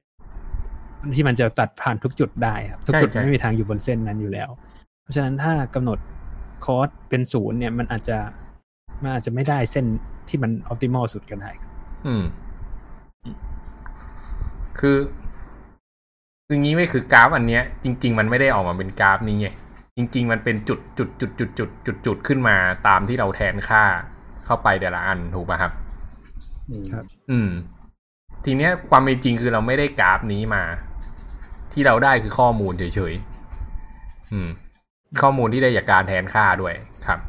[1.16, 4.50] ที่มันจะตัดผ่านทุกจุดได้ครับ ทุกใช่จุดใช่ไม่มีทางอยู่บนเส้นนั้นอยู่แล้ว
[5.06, 6.00] เพราะฉะนั้นถ้ากำหนด
[6.66, 8.18] คอร์สเป็นศูนย์เนี่ย มันอาจจะ
[9.02, 9.86] มันอาจจะไม่ได้เส้น
[10.28, 11.72] ที่มันออ t ติมอลสุดก็ได้ครับ
[12.08, 12.24] อืม
[14.80, 14.98] คือ
[16.48, 19.48] คืองี้ไม่คือกราฟอันเนี้ย จริง ๆ มันไม่ได้ออกมาเป็นกราฟนี้ไง
[19.98, 23.84] จริง ๆ มันเป็นจุดจุดจุดจุดจุดจุดจุดขึ้นมาตามที่เราแทนค่า
[24.46, 25.72] เข้าไปแต่ละอันถูกป่ะครับ
[26.70, 27.50] อืมครับ อืม
[28.46, 30.64] ทีเนี้ยความเป็นจริงคือเราไม่ได้กราฟนี้มา
[31.74, 34.50] ที่เราได้คือข้อมูลเฉยๆอืม
[35.22, 36.74] ข้อมูลที่ได้จากการแทนค่าด้วย
[37.08, 37.20] ครับ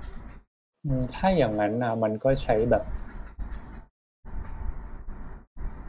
[0.84, 2.82] อืมถ้าอย่างนั้นนะมันก็ใช้แบบ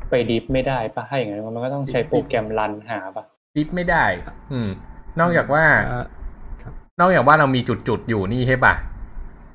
[0.09, 3.23] ไปดิฟไม่ได้ปะถ้าอย่างนั้นมันก็ต้องใช้โปรแกรมรันหาปะ
[3.55, 4.05] ดิฟไม่ได้
[4.51, 4.69] อืม
[5.19, 6.05] นอกจากว่าอ่า
[6.61, 8.73] ครับนอกจากว่าเรามีจุดจุดๆอยู่นี่ใช่ปะ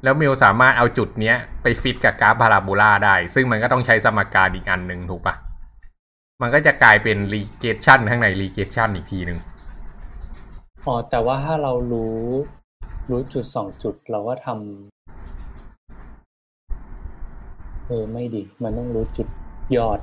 [0.05, 5.35] แล้วมิวสามารถเอาจุดเนี้ย ไปฟิตกับกราฟพาราโบลาได้ ซึ่งมันก็ต้องใช้สมการอีกอันหนึ่งถูกปะ
[6.43, 9.39] มันก็จะกลายเป็น regression ข้างใน regression อีกทีหนึ่ง
[10.87, 12.19] อ๋อแต่ว่าถ้าเรารู้
[13.11, 14.59] รู้จุดสองจุดเราก็ทำ
[17.87, 19.29] เออไม่ดี มันต้องรู้จุด
[19.77, 19.99] ยอด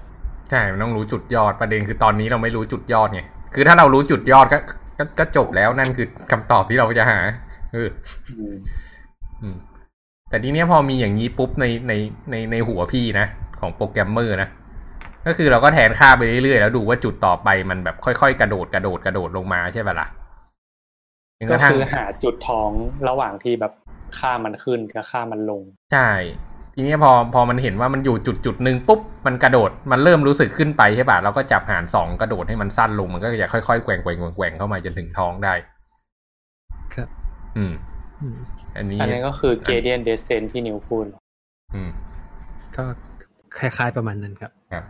[0.50, 3.22] ใช่ มันต้องรู้จุดยอดประเด็นคือตอนนี้เราไม่รู้จุดยอดไง
[3.54, 4.58] คือถ้าเรารู้จุดยอดก็
[4.98, 7.20] ก็ก็จบแล้วนั่นคือคำตอบที่เราจะหา
[7.74, 7.90] เออ
[8.38, 8.56] อืม
[9.42, 9.58] อืม
[10.30, 11.94] แต่ทีเนี้ยพอมีอย่างนี้ปุ๊บในใน
[12.32, 13.28] ในในหัวพี่นะ
[13.60, 14.50] ของโปรแกรมเมอร์นะ
[15.26, 20.19] ก็คือเราก็แทนค่าไปเรื่อยๆแล้วดูว่าจุดต่อไปมันแบบค่อยๆ กระโดดกระโดดกระโดดลงมาใช่ปะล่ะจน
[21.48, 22.70] ก็ระทั่งคือหาจุดท้อง
[23.10, 23.74] ระหว่างที่แบบ
[24.20, 25.62] ค่ามันขึ้นกับค่ามันลง
[25.94, 26.10] ใช่
[26.74, 35.54] ทีนี้พอพอมันเห็นว่ามันอยู่จุดจุดหนึ่งปุ๊บมันกระโดดมันเริ่มรู้สึกขึ้นไปใช่ป่ะเราก็จับหารสองกระโดดให้มันสั้นลงมันก็จะค่อยๆแกว่งแกว่งแกว่งแกว่งเข้ามาจนถึงท้องได้
[36.94, 37.10] ครับ
[37.58, 37.74] อืม
[38.22, 38.38] อืม
[38.78, 41.06] อันนี้อันนี้ก็คือ gradient descent ที่นิวพูด
[41.76, 41.90] อืม
[42.76, 42.84] ก็
[43.58, 44.84] คล้ายๆประมาณนั้นครับ ครับ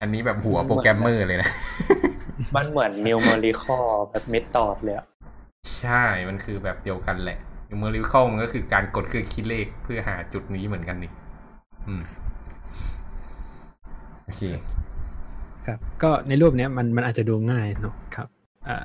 [0.00, 1.50] อันนี้แบบหัวโปรแกรมเมอร์เลยนะ
[2.56, 5.06] มันเหมือน numerical แบบ method เลยอะ
[5.82, 7.38] ใช่มันคือแบบเดียวกันแหละ
[7.70, 11.12] numerical มันก็คือการกดเครื่องคิดเลขเพื่อหาจุดนี้เหมือนกันนี่
[11.88, 12.02] อืม
[14.24, 14.42] โอเค
[15.66, 18.28] ครับก็ในรูปเนี้ยมันมันอาจจะดูง่ายเนาะครับ
[18.68, 18.76] อ่า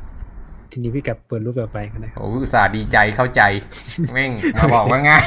[0.72, 3.42] ทีนี้พี่กับเปิดรูปต่อไปกันได้ครับโอ้อุตส่าห์ดีใจเข้าใจ
[4.14, 5.24] แม่งมาบอกว่าง่าย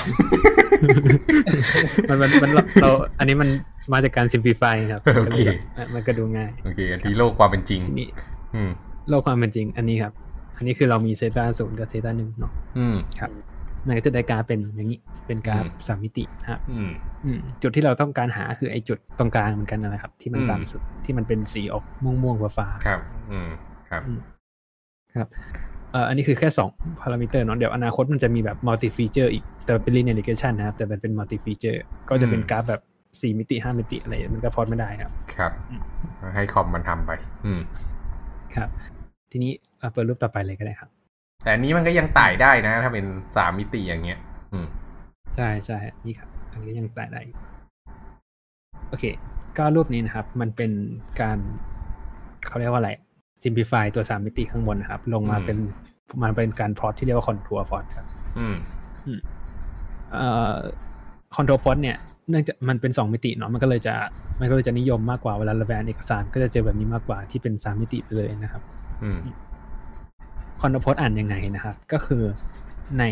[2.09, 3.49] มันมันมันเราเราอันนี้มัน
[3.93, 8.09] มาจากการ simplify ครับโอเคมันก็เลยแบบอะมันก็ดูง่าย โอเคอันที่โลกความเป็นจริงทีนี้
[8.55, 8.71] อืม
[9.09, 10.13] โลกความเป็นจริง อันนี้ครับ
[10.57, 13.31] อันนี้คือเรามีเซตาศูนย์กับเซตาหนึ่งเนาะอืมครับ
[13.87, 16.91] มันก็จะได้กราฟเป็นอย่างนี้ เป็นกราฟอืมสามมิตินะครับอืม
[17.25, 23.49] อืมจุดที่เราต้องการหาคือไอ้จุดตรงกลางเหมือนกันนะครับ ที่มันอืมต่ำสุดที่มันเป็นสีออกม่วงม่วงๆฟ้าๆครับ อืม
[23.91, 24.21] ครับอืม
[25.15, 25.29] ครับ
[25.93, 26.69] เอ่ออันนี้คือแค่สอง
[27.01, 32.83] พารามิเตอร์เนาะเดี๋ยวอนาคตมันจะมีแบบ multi-feature อีก แต่เป็น linear regression นะครับ แต่มันเป็น multi-feature ก็จะเป็นอืมกราฟแบบ
[33.21, 35.53] สี่มิติห้ามิติอะไรมันก็พอดไม่ได้ครับ ครับ
[36.35, 37.11] ให้คอมมันทำไป
[37.45, 37.61] อืม
[38.55, 38.69] ครับ
[39.31, 40.91] ทีนี้ เอาเปิดรูปต่อไปเลยก็ได้ครับ
[41.43, 44.19] แต่อันนี้มันก็ยังไต่ได้นะ ถ้าเป็นสามมิติอย่างเงี้ย
[44.53, 44.67] อืม
[45.37, 47.37] ใช่ใช่นี่ครับ อันนี้ยังแตะได้อยู่
[48.89, 49.05] โอเค
[49.59, 50.71] ก็รูปนี้นะครับ มันเป็น
[51.21, 51.39] การ
[52.47, 52.91] เขาเรียกว่าอะไร
[53.43, 55.59] simplify ตัวสามมิติข้างบนนะครับ ลงมาอืมเป็น
[56.23, 58.07] มันเป็นการพลอตที่เรียกว่า contour plot ครับ
[58.39, 58.57] อืม
[60.13, 60.57] เอ่อ
[61.35, 61.97] contour plot เนี่ย
[62.31, 63.95] เนื่องจากมันเป็นสองมิติเนาะมันก็เลยจะ
[64.41, 68.63] มันก็เลยจะนิยมมากกว่าเวลาเราแปลเอกสาร ก็จะเจอแบบนี้มากกว่าที่เป็นสามมิติไปเลยนะครับ
[69.03, 69.19] อืม
[70.61, 72.23] คอนโทรพจน์อ่านยังไงนะครับ ก็คือ
[72.99, 73.05] ใน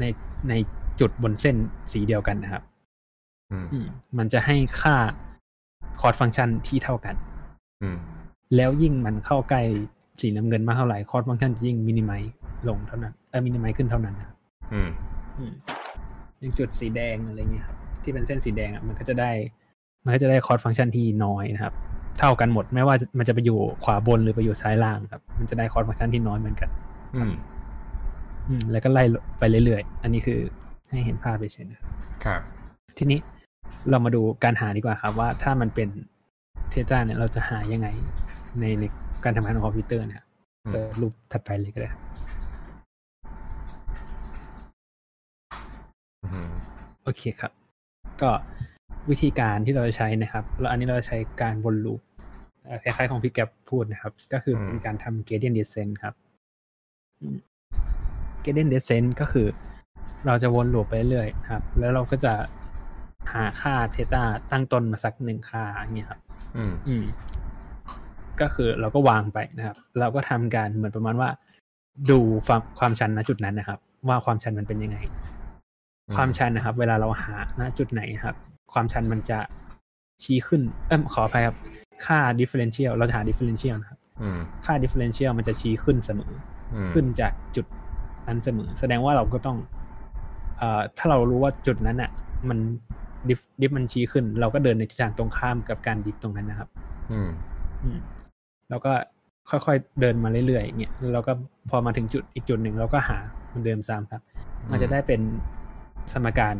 [0.00, 0.04] ใน
[0.48, 0.54] ใน
[1.00, 1.56] จุดบนเส้น
[1.92, 2.62] สีเดียวกันนะครับ
[3.52, 3.86] อืมอืม
[4.18, 4.94] มันจะให้ค่า
[6.00, 7.14] cost function ที่เท่ากัน
[7.82, 7.96] อืม
[8.56, 9.62] แล้วยิ่งมันเข้าใกล้
[10.20, 12.22] สีน้ำเงินมากเท่าไหร่ cost function จะยิ่ง minimize
[12.68, 14.36] ลงเท่านั้นเออ minimize ขึ้นเท่านั้นนะครับ
[14.72, 14.90] อืม
[15.38, 15.52] อืม
[16.38, 19.30] อย่างจุดสีแดงอะไรเงี้ยครับ ที่เป็นเส้นสีแดงอะมันก็จะได้
[20.04, 21.74] มันก็จะได้ cost function ที่น้อยนะครับ
[22.18, 26.68] เท่ากันหมด ไม่ว่าจะมันจะไปอยู่ขวาบนหรือไปอยู่ซ้ายล่างครับ มันจะได้ cost function ที่น้อยเหมือนกัน
[27.16, 27.32] อืม
[28.48, 29.02] อืม แล้วก็ไล่
[29.38, 30.38] ไปเรื่อยๆ อันนี้คือ
[30.90, 31.90] ให้เห็นภาพไปเฉยนะครับ
[32.24, 32.40] ครับ
[32.98, 33.18] ทีนี้
[33.90, 35.88] เรามาดูการหาดีกว่าครับ ว่าถ้ามันเป็น
[36.70, 37.88] เทต้าเนี่ยเราจะหายังไง
[38.60, 38.84] ในใน
[39.24, 40.26] การทำงานของคอมพิวเตอร์นะครับ
[40.64, 42.02] อืมเปิดรูปถัดไปเลยก็ได้ครับ
[46.32, 46.50] อืม
[47.02, 47.52] โอเคครับ
[48.22, 48.30] ก็
[49.10, 52.00] วิธีการที่เราจะใช้นะครับ แล้วอันนี้เราจะใช้การวนลูป
[52.64, 56.14] เอ่อคล้ายๆของพี่แกปพูดนะครับ ก็คือเป็นการทำ gradient descent ครับ
[57.20, 57.38] อืม
[58.44, 59.46] gradient descent ก็คือ
[60.26, 62.32] เราจะวนลูปไปเรื่อยๆครับ แล้วเราก็จะ
[63.32, 66.20] หาค่าเทต้าตั้งต้นมาสักหนึ่งค่าอย่างเงี้ยครับ
[66.56, 67.04] อืมอืม
[68.40, 71.28] ก็คือเราก็วางไปนะครับ เราก็ทำการเหมือนประมาณว่า
[72.10, 74.98] ดูความความชันณจุดนั้นนะครับ ว่าความชันมันเป็นยังไง
[76.16, 78.36] ความชันนะครับ เวลาเราหาณจุดไหนครับ
[78.72, 79.38] ความชันมันจะ
[80.24, 81.56] ชี้ขึ้น เอ้มขออภัยครับ
[82.06, 86.32] ค่า differential เราจะหา differential นะครับอืมค่า differential มันจะชี้ขึ้นเสมอ
[86.74, 87.66] อืมขึ้นจากจุด
[88.26, 89.58] นั้นเสมอ แสดงว่าเราก็ต้อง
[90.58, 92.10] เอ่อ ถ้าเรารู้ว่าจุดนั้นอะ
[92.48, 92.58] มัน
[93.28, 96.68] ดิฟดิฟมันชี้ขึ้น เราก็เดินในทิศทางตรงข้ามกับการดิฟตรงนั้นนะครับ
[97.12, 97.28] อืม
[97.82, 97.98] อืม
[98.70, 98.92] แล้วก็
[99.50, 101.32] ค่อยๆเดินมาเรื่อยๆอย่างเงี้ยแล้วเราก็
[101.70, 104.22] พอมาถึงจุดอีกจุดหนึ่งเราก็หาเหมันเดิมซ้ำครับ
[104.70, 105.20] มันจะได้เป็น
[106.12, 106.54] สมการ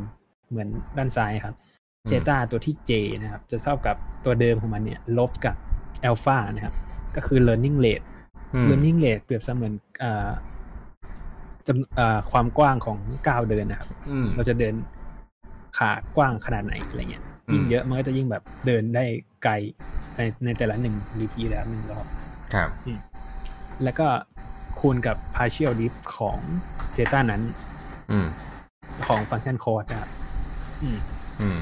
[0.49, 1.72] เหมือนด้านซ้ายครับอืม
[2.09, 2.91] เจตาตัวที่ j
[3.23, 5.57] นะครับ จะเท่ากับตัวเดิมของมันเนี่ย ลบกับ
[6.05, 6.75] อัลฟานะครับ
[7.17, 8.05] ก็คือ learning rate
[8.55, 10.31] อืม learning rate เปรียบเสมือนอ่า
[11.67, 14.75] จำอ่าความกว้างของก้าวเดินนะครับอืมเราจะเดิน
[15.79, 19.05] ขากว้างขนาดไหนอะไรเงี้ยอืมยิ่งเยอะมันก็จะยิ่งแบบเดินได้
[19.45, 19.53] ไกล
[20.17, 22.07] ในในแต่ละหนึ่งรีพีแต่ละหนึ่งรอบ
[22.55, 22.69] ครับ
[23.85, 24.07] แล้วก็
[24.81, 26.39] คูณกับ partial diff ของ
[26.97, 27.43] theta นั้น
[28.11, 28.27] อืม
[29.07, 30.11] ของฟังก์ชันคอร์ดนะครับ
[30.83, 31.12] อืมอืม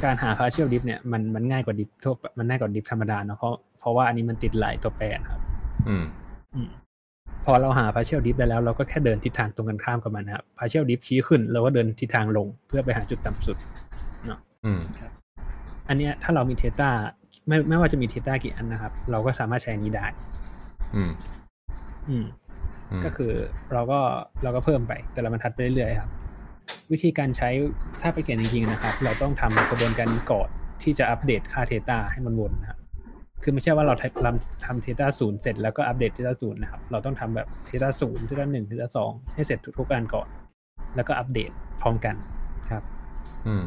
[0.04, 5.40] การหา partial diff เนี่ยมันมันง่ายกว่า diff ทั่วไปมันง่ายกว่า diff ธรรมดาเนาะเพราะเพราะว่าอันนี้มันติดหลายตัวแปรนะครับ
[5.88, 6.04] อืม
[6.54, 6.68] อืม
[7.44, 13.56] พอเราหา partial dip ได้แล้ว เราก็แค่เดินทิศทางตรงกันข้ามกับมันนะครับ partial dip ชี้ขึ้นเราก็เดินทิศทางลงเพื่อไปหาจุดต่ำสุด
[14.64, 14.80] อืม
[15.88, 16.90] อันเนี้ยถ้าเรามีเทต้า
[17.48, 20.06] ไม่ไม่ว่าจะมีเทต้ากี่อันนะครับ เราก็สามารถใช้อันนี้ได้
[20.94, 21.10] อืม
[22.08, 22.26] อืม
[22.90, 23.32] อืม ก็คือ
[23.72, 24.00] เราก็
[24.42, 26.10] เราก็เพิ่มไป แต่ละบรรทัดไปเรื่อยๆครับ
[26.92, 27.50] วิธีการใช้
[28.00, 30.48] ถ้าไปเขียนจริงๆนะครับ เราต้องทำกระบวนการนี้ก่อน
[30.82, 32.78] ที่จะอัปเดตค่าเทต้าให้มันวนนะครับ
[33.42, 40.28] คือไม่ใช่ว่าเราทำทำเทต้าศูนย์เสร็จแล้วก็อัปเดตเทต้าศูนย์นะครับ เราต้องทำแบบเทต้าศูนย์เทต้าหนึ่งเทต้าสองให้เสร็จทุกๆการก่อน
[40.96, 42.14] แล้วก็อัปเดตพร้อมกัน
[42.70, 42.82] ครับ
[43.46, 43.62] อืม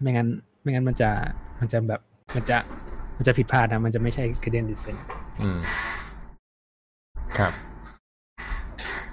[0.00, 0.28] ไม่งั้น
[0.62, 1.10] ไม่งั้นมันจะ
[1.60, 2.00] มันจะแบบ
[2.34, 2.58] มันจะ
[3.16, 5.00] มันจะผิดพลาดนะมันจะไม่ใช่ cadence descent
[5.42, 5.58] อืม
[7.38, 7.52] ครับ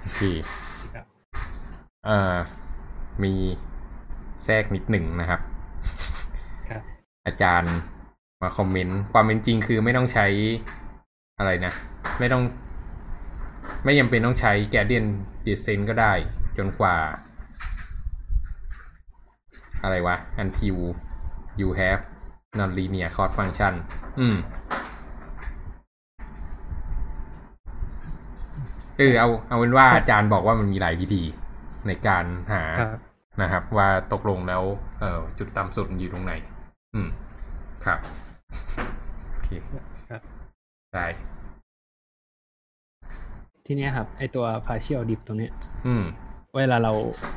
[0.00, 0.20] โอเค
[0.94, 1.06] ครับ
[2.04, 2.36] เอ่อ
[3.24, 3.34] มี
[4.44, 5.40] แทรกนิดหนึ่งนะครับ
[6.68, 6.82] ครับ
[7.26, 7.74] อาจารย์
[8.42, 10.26] มาคอมเมนต์ความเป็นจริงคือไม่ต้องใช้
[11.38, 11.72] อะไรนะ
[12.18, 12.42] ไม่ต้อง
[13.84, 15.04] ไม่จำเป็นต้องใช้แกเดียน
[15.44, 16.12] ดีเซนก็ได้
[16.58, 16.96] จนกว่า
[19.82, 20.78] อะไรวะ until
[21.60, 22.02] you have
[22.58, 23.74] non-linear cost function
[24.20, 24.36] อืม
[28.98, 31.22] เออเอาเอาเป็นว่าใช่อาจารย์บอกว่ามันมีหลายวิธี
[31.86, 33.00] ในการหาครับ
[33.42, 34.62] นะครับ ว่าตกลงแล้ว
[34.98, 36.32] เอ่อจุดต่ำสุดมันอยู่ตรงไหน
[36.94, 37.08] อืม
[37.84, 37.98] ครับ
[39.30, 39.48] โอเค
[40.10, 40.22] ครับ
[40.94, 41.06] ได้
[43.66, 45.52] ทีเนี้ยครับ ไอตัว partial dip ตรงเนี้ย
[45.86, 46.04] อืม
[46.56, 46.92] เวลาเรา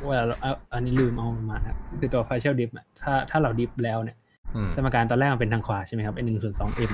[0.08, 4.16] เวลาเราเอาอันนี้ลืมเอามานะครับคือตัว partial dip อะถ้าถ้าเรา dip แล้วเนี่ย
[4.54, 6.92] อืมสมการตอนแรกมันเป็นทางขวาใช่ไหมครับไอหนึ่งส่วนสอง m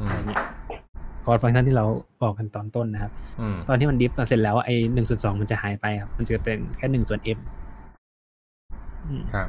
[0.00, 0.40] อือะไรมเงี้ย
[1.24, 1.86] คอร์ดฟังก์ชันที่เรา
[2.22, 7.38] บอกกันตอนต้นนะครับอืมตอนที่มันดิฟมาเสร็จแล้วไอ้หนึ่งส่วนสองมันจะหายไปครับ มันจะเป็นแค่หนึ่งส่วน m อืม
[9.34, 9.48] ครับ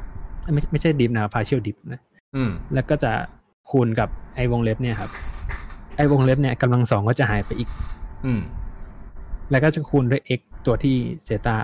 [0.54, 2.00] ไม่ไม่ใช่ดิฟนะครับ partial dip นะ
[2.36, 3.12] อืมแล้วก็จะ
[3.70, 5.10] คูณกับไอ้วงเล็บเนี่ยครับ
[5.96, 7.68] ไอ้วงเล็บเนี่ยกำลังสองก็จะหายไปอีก
[8.26, 8.40] อืม
[9.50, 11.56] แล้วก็จะคูณด้วย x ตัวที่เซตา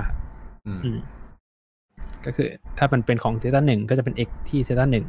[0.66, 0.98] อืมอืม
[2.24, 5.06] ก็คือ ถ้ามันเป็นของเซตาหนึ่งก็จะเป็น x ที่เซตาหนึ่ง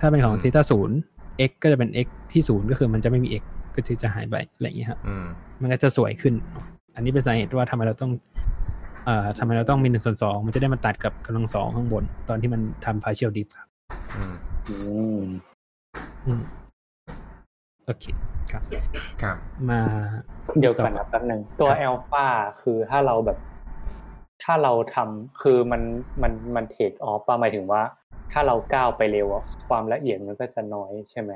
[0.00, 0.96] ถ้าเป็นของอืมเซตาศูนย์
[1.48, 3.42] x ก็จะเป็น x ที่ศูนย์ก็คือมันจะไม่มี x
[3.76, 5.26] ก็คือจะหายไปอะไรอย่างเงี้ยครับอืม
[5.60, 6.34] มันก็จะสวยขึ้น
[6.94, 8.12] อันนี้เป็นสาเหตุว่าทำไมเราต้อง
[9.04, 13.68] เอ่อทำไมเราต้องมีหนึ่งส่วนสองมันจะได้มาตัดกับกำลังสองข้างบน ตอนที่มันทำ partial dip ครับ
[14.14, 14.34] อืม
[14.68, 14.76] อื
[15.18, 15.24] ม
[16.26, 16.42] อืม
[17.86, 18.04] โอเค
[18.50, 18.62] ครับ
[19.22, 19.36] ครับ
[19.70, 19.80] มา
[20.60, 22.26] เดี๋ยวกันนะแป๊บหนึ่งตัวครับแอลฟา
[22.62, 23.38] คือถ้าเราแบบ
[24.44, 25.82] ถ้าเราทำคือมัน
[26.22, 27.82] มันมันเทคออฟป่ะหมายถึงว่า
[28.32, 31.32] ถ้าเราก้าวไปเร็วอะความละเอียดมันก็จะน้อยใช่ไหม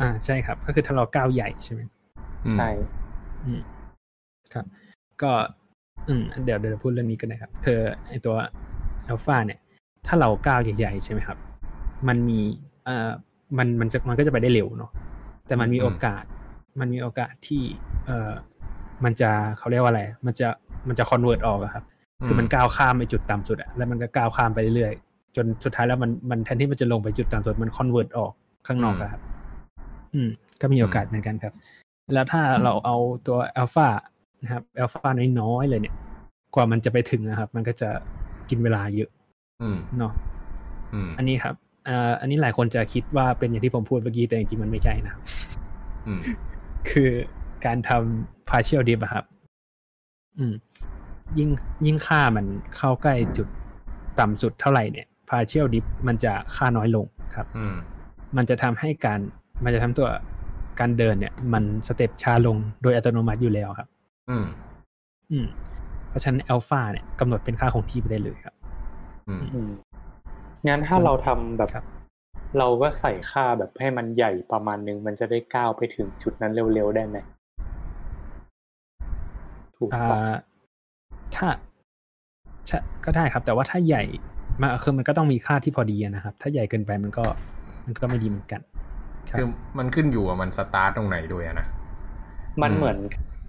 [0.00, 1.80] อ่าใช่ครับ ก็คือถ้าเราก้าวใหญ่ใช่ไหม
[2.46, 2.70] อืมใช่
[3.44, 3.60] อืม
[4.52, 4.66] ครับ
[5.22, 5.32] ก็
[6.08, 8.34] อืมเดี๋ยวเดี๋ยวพูดเรื่องนี้กันนะครับคือไอตัว
[9.08, 9.58] อัลฟาเนี่ย
[10.06, 11.38] ถ้าเราก้าวใหญ่ๆใช่ไหมครับ
[12.08, 12.40] มันมี
[12.84, 13.10] เอ่อ
[13.58, 14.90] มันมันจะมันก็จะไปได้เร็วเนาะ
[15.46, 16.24] แต่มันมีโอกาส
[16.80, 17.62] มันมีโอกาสที่
[18.06, 18.32] เอ่อ
[19.04, 20.48] มันจะเขาเรียกว่าอะไร มันจะ
[20.88, 21.84] มันจะ converge ออกอะครับ
[22.26, 28.32] คือมันก้าวข้ามไปจุดต่ำสุดอะแล้วมันก็ก้าวข้ามไปเรื่อยๆจนสุดท้ายแล้วมันมันแทนที่มันจะลงไปจุดต่ำสุดมัน converge ออก
[28.66, 29.22] ข้างนอกอะครับ
[30.14, 30.28] อืม
[30.60, 31.54] ก็มีโอกาสเหมือนกันครับ
[32.14, 33.88] แล้วถ้าเราเอาตัวอัลฟา
[34.42, 35.94] นะครับอัลฟาน้อยๆเลยเนี่ย
[36.54, 37.88] กว่ามันจะไปถึงนะครับ มันก็จะ
[38.50, 39.10] กินเวลาเยอะ
[39.62, 40.12] อืมเนาะ
[40.94, 41.54] อืมอันนี้ครับ
[41.88, 45.22] อ่าอันนี้หลายคนจะคิดว่าเป็นอย่างที่ผมพูดเมื่อกี้แต่จริงๆมันไม่ใช่นะครับ
[46.06, 46.20] อืม
[46.90, 47.10] คือ
[47.64, 49.24] การทำ partial dip อะครับ
[50.38, 50.54] อืม
[51.38, 51.48] ยิ่ง
[51.86, 53.48] ยิ่งค่ามันเข้าใกล้จุด
[54.20, 57.74] ต่ำสุดเท่าไหร่เนี่ย partial dip มันจะค่าน้อยลงครับอืม
[58.36, 59.20] มันจะทำให้การ
[59.64, 60.08] มันจะทำตัว
[60.80, 63.88] การเดินเนี่ย มันสเต็ปช้าลงโดยอัตโนมัติอยู่แล้วครับ
[64.30, 64.46] อืม
[65.32, 65.46] อืม
[66.08, 68.54] เพราะฉะนั้นอัลฟาเนี่ยกำหนดเป็นค่าคงที่ไปได้เลยครับ
[69.28, 69.70] อืมอืม
[70.68, 71.84] งั้นถ้าเราทำแบบครับ
[72.58, 77.16] เราก็ใส่ค่าแบบให้มันใหญ่ประมาณนึง มันจะได้ก้าวไปถึงจุดนั้นเร็วๆได้ไหม
[79.76, 80.22] ถูกอ่ปะา
[81.36, 81.48] ถ้า
[82.66, 84.02] ใช่ก็ได้ครับ แต่ว่าถ้าใหญ่
[84.62, 87.24] มาคือมันก็ต้องมีค่าที่พอดีอะนะครับ ถ้าใหญ่เกินไปมันก็
[87.86, 88.60] มันก็ไม่ดีเหมือนกัน
[89.30, 91.66] ครับคือมันขึ้นอยู่ว่ามันสตาร์ตตรงไหนด้วยอะนะ
[92.62, 92.98] มันอืมเหมือน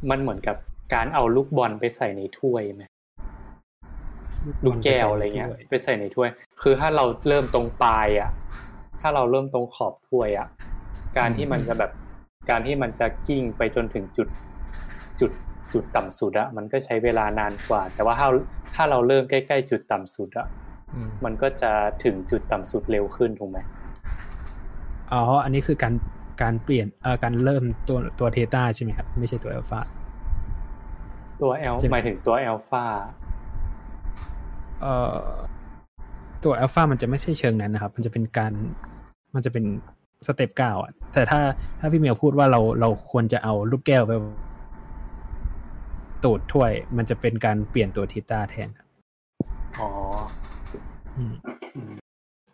[0.09, 0.55] มันเหมือนกับ
[0.93, 2.83] การเอาลูกบอลไปใส่ในถ้วยไหม
[4.65, 6.29] ลูกแก้วอะไรเงี้ยด้วยไปใส่ในถ้วย
[6.61, 8.31] คือถ้าเราเริ่มตรงปลายอะ
[9.01, 10.47] ถ้าเราเริ่มตรงขอบถ้วยอะ
[11.17, 11.91] การที่มันจะแบบ
[12.49, 14.27] การที่มันจะกิ้งไปจนถึงจุด
[15.19, 15.31] จุด
[15.73, 18.27] จุดต่ำสุดอะมันก็ใช้เวลานานกว่า แต่ว่าถ้า
[18.75, 20.47] ถ้าเราเริ่มใกล้ๆจุดต่ำสุดอะ
[20.95, 21.71] อืมมันก็จะ
[22.03, 23.59] ถึงจุดต่ำสุดเร็วขึ้นถูกไหม
[25.11, 25.93] อ๋อ อันนี้คือการ
[26.41, 29.81] การเปลี่ยนเอ่อการเริ่มตัวตัวเทต้าใช่ไหมครับ ไม่ใช่ตัวอัลฟา
[31.41, 32.85] ตัว L ใช่ไหมหมายถึงตัว a อลฟา
[34.81, 35.17] เอ่อ
[36.43, 38.53] ตัวอัลฟามันจะไม่ใช่เชิงนั้นนะครับ มันจะเป็นการ
[39.35, 39.65] มันจะเป็น
[40.25, 41.41] สเต็ปเก้าอะ แต่ถ้า
[41.79, 44.11] ถ้าพี่เมียวพูดว่าเราเราควรจะเอาลูกแก้วไป
[46.23, 48.87] ตูดถ้วย มันจะเป็นการเปลี่ยนตัวทิต้าแทนครับ
[49.79, 49.89] อ๋อ
[51.17, 51.33] อืม
[51.75, 51.91] อืม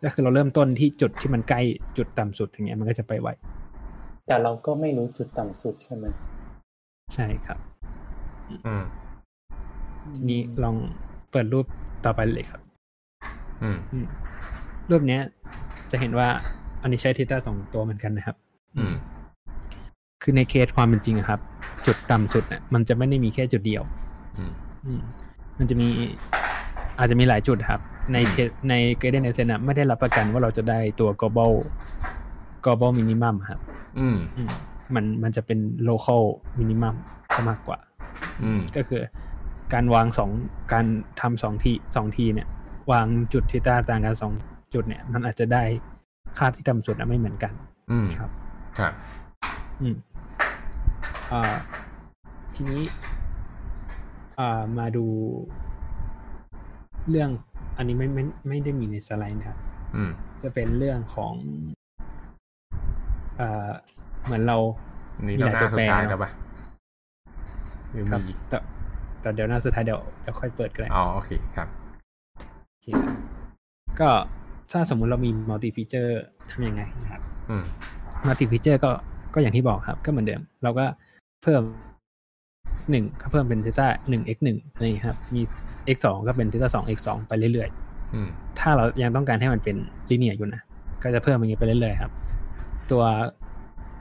[0.04, 1.60] ก็คือเราเริ่มต้นที่จุดที่มันใกล้
[1.96, 3.28] จุดต่ำสุดอย่างเงี้ยมันก็จะไปไว
[4.30, 6.06] แต่เราก็ไม่รู้จุดต่ำสุดใช่ไหม
[7.14, 7.58] ใช่ครับ
[8.66, 8.84] อืม
[10.14, 10.76] ทีนี้ลอง
[11.30, 11.66] เปิดรูป
[12.04, 12.60] ต่อไปเลยครับ
[13.62, 14.06] อืมอืม
[14.90, 15.22] รูปเนี้ย
[15.90, 16.28] จะเห็นว่า
[16.82, 18.36] อันนี้ใช้ทิต้าสองตัวเหมือนกันนะครับ
[18.78, 18.94] อืม
[20.22, 21.40] คือในเคสความเป็นจริงอะครับ
[21.86, 23.82] จุดต่ำสุดเนี่ยมันจะไม่ได้มีแค่จุดเดียว
[24.36, 24.52] อืม
[24.86, 25.00] อืม
[25.58, 25.88] มันจะมี
[26.98, 27.80] อาจจะมีหลายจุดครับ
[28.12, 31.52] ในเคสในเกรเดนเอเซนไม่ได้รับประกันว่าเราจะได้ตัว global
[32.64, 33.60] global minimum ครับ
[33.98, 34.50] อืมอืม
[34.94, 36.22] มันมันจะเป็น local
[36.58, 36.94] minimum
[37.34, 37.78] ซะมากกว่า
[38.42, 39.02] อืมก็คือ
[39.72, 40.30] การวางสอง
[40.72, 40.86] การ
[41.20, 42.48] ทำสองทีสองทีเนี่ย
[42.92, 44.32] วางจุดที่ต่างกันสอง
[44.74, 45.62] จุดเนี่ย มันอาจจะได้
[46.38, 47.52] ค่าที่ต่ำสุดนะไม่เหมือนกัน
[47.90, 48.30] อืมครับ
[48.78, 48.92] ครับ
[49.80, 49.96] อืม
[51.32, 51.54] อ่า
[52.54, 52.82] ทีนี้
[54.38, 55.04] อ่ามาดู
[57.10, 57.30] เรื่อง
[57.76, 59.58] อันนี้ไม่ไม่ไม่ได้มีในสไลด์นะครับ
[59.96, 60.10] อืม
[60.42, 61.34] จะเป็นเรื่องของ
[63.40, 63.68] อ่า
[64.24, 64.56] เหมือนเรา
[65.26, 66.30] นี่มีเราหลายหน้าตัวสุแปดรท้ายเนอะแล้วปะ
[67.92, 68.58] หรือครับมีอีกแต่
[69.20, 71.68] แต่เดี๋ยวหน้าสุดท้ายเดี๋ยวเดี๋ยวค่อยเปิดก็ได้อ๋อโอเคครับ
[72.70, 72.86] โอเค
[74.00, 74.10] ก็
[74.70, 77.64] ถ้าสมมุติเรามี multi-feature ทำยังไงนะครับอืม
[78.26, 78.90] multi-feature ก็
[79.34, 80.84] ก็อย่างที่บอกครับ ก็เหมือนเดิม เราก็
[81.42, 81.62] เพิ่ม
[82.90, 85.42] หนึ่งก็เพิ่มเป็น theta หนึ่ง x หนึ่งอะไรอย่างเงี้ยครับ มี
[85.94, 87.68] x สองก็เป็น theta สอง x สองไปเรื่อย
[88.14, 89.76] อืมๆถ้าเรายังต้องการให้มันเป็น
[90.10, 90.62] linear อยู่นะ
[91.02, 92.12] ก็จะเพิ่มอย่างเงี้ยไปเรื่อยๆครับ
[92.92, 93.02] ตัว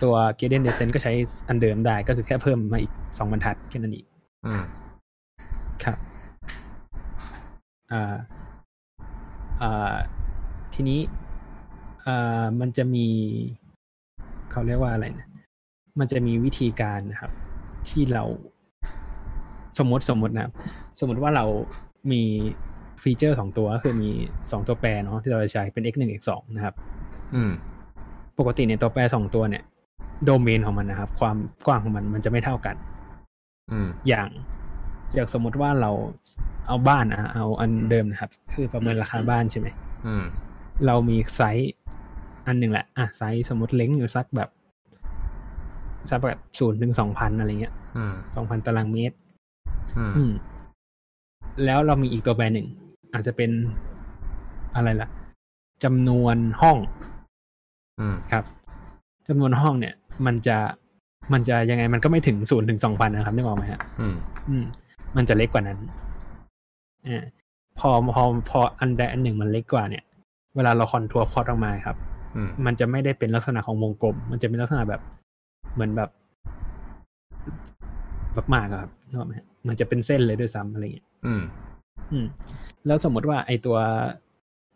[0.03, 1.11] ตัว gradient descent ก็ใช้
[1.47, 4.05] อันเดิมได้ก็คือแค่เพิ่มมาอีกสองบรรทัดแค่นั้นเอง
[4.45, 4.63] อืม
[5.83, 5.97] ครับ
[7.91, 8.15] อ่า
[9.61, 9.95] อ่า
[10.73, 10.99] ทีนี้
[12.05, 13.07] อ่ามันจะมี
[14.51, 15.29] เขาเรียกว่าอะไรนะ
[15.99, 17.31] มันจะมีวิธีการนะครับ
[17.89, 18.23] ที่เรา
[19.79, 20.53] สมมติสมมตินะครับ
[20.99, 21.45] สมมติว่าเรา
[22.11, 22.21] มี
[23.03, 24.09] feature สองตัวก็คือมี
[24.51, 26.75] สองตัวแปรเนาะที่เราจะใช้เป็น x หนึ่ง x สองนะครับ
[27.35, 27.51] อืม
[28.39, 29.63] ปกติในตัวแปรสองตัวเนี่ย
[30.25, 32.75] โดเมนของมันนะครับ ความกว้างของมันมันจะไม่เท่ากัน
[33.71, 34.27] อืม อย่าง
[35.13, 35.91] อย่างสมมติว่าเรา
[36.67, 39.67] เอาบ้านอะเอาอันเดิมนะครับ คือประเมินราคาบ้านใช่ไหม
[40.05, 40.23] อืม
[40.85, 41.71] เรามีไซส์
[42.47, 44.49] อันหนึ่งแหละอะไซส์สมมติ range อยู่สักแบบ
[46.09, 49.15] สักแบบศูนย์ถึงสองพันอะไรเงี้ยอืมสองพันตารางเมตร
[49.97, 50.31] อืมอืม
[51.65, 52.67] แล้วเรามีอีกตัวแปรหนึ่ง
[53.13, 53.51] อาจจะเป็น
[54.75, 55.09] อะไรล่ะ
[55.83, 57.08] จำนวนห้องอืม
[58.31, 58.43] ครับ
[59.27, 59.93] จำนวนห้องเนี่ย
[60.25, 60.57] มันจะ
[61.33, 64.15] มันจะยังไงมันก็ไม่ถึงศูนย์ถึงสองพันนะครับนึกออกไหมฮะอืม
[64.49, 64.65] อืม
[65.15, 65.77] มันจะเล็กกว่านั้น
[67.07, 67.23] อ่า
[67.79, 70.03] พอพอพออันใดอันหนึ่งมันเล็กกว่าเนี่ย
[70.55, 71.97] เวลาเรา contour plot ออกมาครับ
[72.35, 75.01] อืมมันจะไม่ได้เป็นลักษณะของวงกลม มันจะเป็นลักษณะแบบ
[75.73, 76.09] เหมือนแบบ
[78.33, 81.41] แบบมากอะครับนึกออกไหมฮะมันจะเป็นเส้นเลยด้วยซ้ำอะไรอย่างเงี้ยอืม
[82.11, 82.25] อืม
[82.87, 83.77] แล้วสมมติว่าไอตัว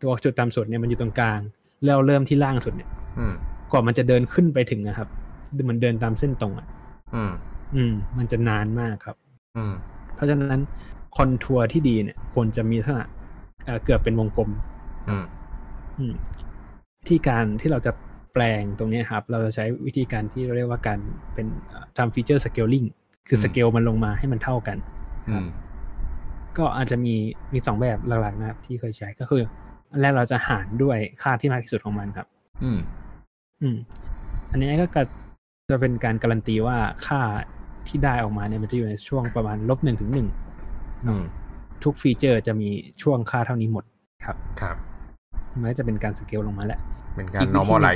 [0.02, 1.40] ตัวจุดต่ำสุดเนี่ยมันอยู่ตรงกลาง
[1.84, 3.34] แล้วเริ่มที่ล่างสุดเนี่ยอืม
[3.70, 5.08] กว่ามันจะเดินขึ้นไปถึงนะครับ
[5.68, 6.66] มันเดินตามเส้นตรงอะ
[7.14, 7.32] อืม
[7.76, 9.16] อืม มันจะนานมากครับ
[9.56, 9.72] อืม
[10.14, 10.60] เพราะฉะนั้น
[11.16, 13.06] คอนทัวร์ที่ดีเนี่ยควรจะมีลักษณะ
[13.64, 14.50] เอ่อเกือบเป็นวงกลม
[15.08, 15.24] อืม
[15.98, 16.14] อืม
[17.00, 17.92] วิธีการที่เราจะ
[18.32, 20.98] แปลงตรงเนี้ยครับ เราจะใช้วิธีการที่เราเรียกว่าการ
[21.34, 22.84] เป็นเอ่อทำ feature scaling
[23.28, 24.76] คือสเกลมันลงมาให้มันเท่ากัน
[25.28, 25.46] อืม
[26.58, 27.14] ก็อาจจะมี
[27.52, 29.50] มีสองแบบหลักๆนะครับ ที่เคยใช้ก็คืออัน
[30.00, 32.26] แรกเราจะหารด้วยค่าที่มากที่สุดของมันครับ
[32.64, 32.78] อืม
[33.62, 33.76] อืม
[34.50, 34.86] อันนี้ก็
[35.70, 36.76] จะเป็นการการันตีว่า
[37.06, 37.20] ค่า
[37.88, 40.28] ที่ได้ออกมาเนี่ยมันจะอยู่ในช่วงประมาณลบหนึ่งถึงหนึ่ง
[41.06, 41.22] อืม
[41.84, 42.68] ทุกฟีเจอร์จะมี
[43.02, 43.84] ช่วงค่าเท่านี้หมด
[44.24, 44.76] ครับ ครับ
[45.60, 46.80] มันก็จะเป็นการสเกลลงมาแหละ
[47.16, 47.90] เป็นการอีกวิธี normal ไล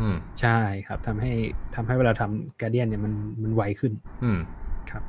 [0.00, 1.32] อืมใช่ครับทำให้
[1.74, 3.92] ทำให้เวลาทำการเดียนเนี่ยมันมันไวขึ้น
[4.24, 4.38] อืม
[4.90, 5.02] ครับ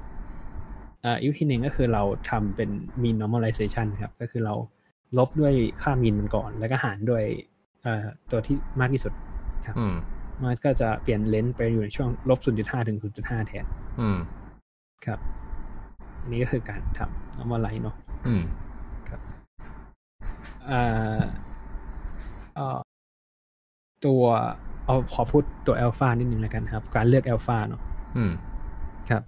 [1.03, 2.69] อ่าอีกวิธีหนึ่งก็คือเราทำเป็น
[3.01, 4.55] mean normalization ครับ ก็คือเรา
[5.17, 7.23] ลบด้วยค่า mean มันก่อน แล้วก็หารด้วย
[7.81, 9.13] เอ่อตัวที่มากที่สุด
[9.79, 9.95] อืม
[10.41, 13.65] มันก็จะเปลี่ยนเลนส์ไปอยู่ในช่วงลบ0.5ถึง0.5แทน
[13.99, 14.17] อืม
[15.05, 15.19] ครับ
[16.21, 17.95] อันนี้ก็คือการทำ normalize เนาะ
[18.27, 18.43] อืม
[20.67, 20.81] เอ่
[21.17, 21.19] อ
[22.55, 22.79] เอ่อ
[24.05, 24.23] ตัว
[24.85, 27.81] เอาขอพูดตัวอัลฟานิดนึงแล้วกันครับ การเลือกอัลฟาเนาะ
[28.17, 28.31] อืม
[29.09, 29.23] ครับ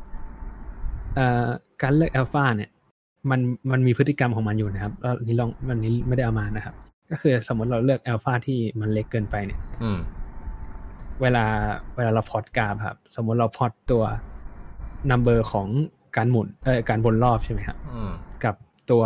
[1.16, 1.48] เอ่อ
[1.82, 2.72] การเลือกอัลฟาเนี่ย
[3.30, 3.40] มัน
[3.72, 6.76] มันมีพฤติกรรมของมันอยู่นะครับแล้วนี้ลองวันนี้ไม่ได้เอามานะครับ
[7.12, 10.00] ก็คือสมมติเราเลือกอัลฟาที่มันเล็กเกินไปเนี่ย อืม
[11.22, 11.46] เวลา
[11.96, 14.04] เวลาเราพอร์ตกราฟครับ สมมติเราพอร์ตตัว
[15.12, 15.68] number ของ
[16.18, 18.12] การหมุนเอ่อการวนรอบใช่ไหมครับอืม
[18.44, 18.56] กับ
[18.92, 19.04] ตัว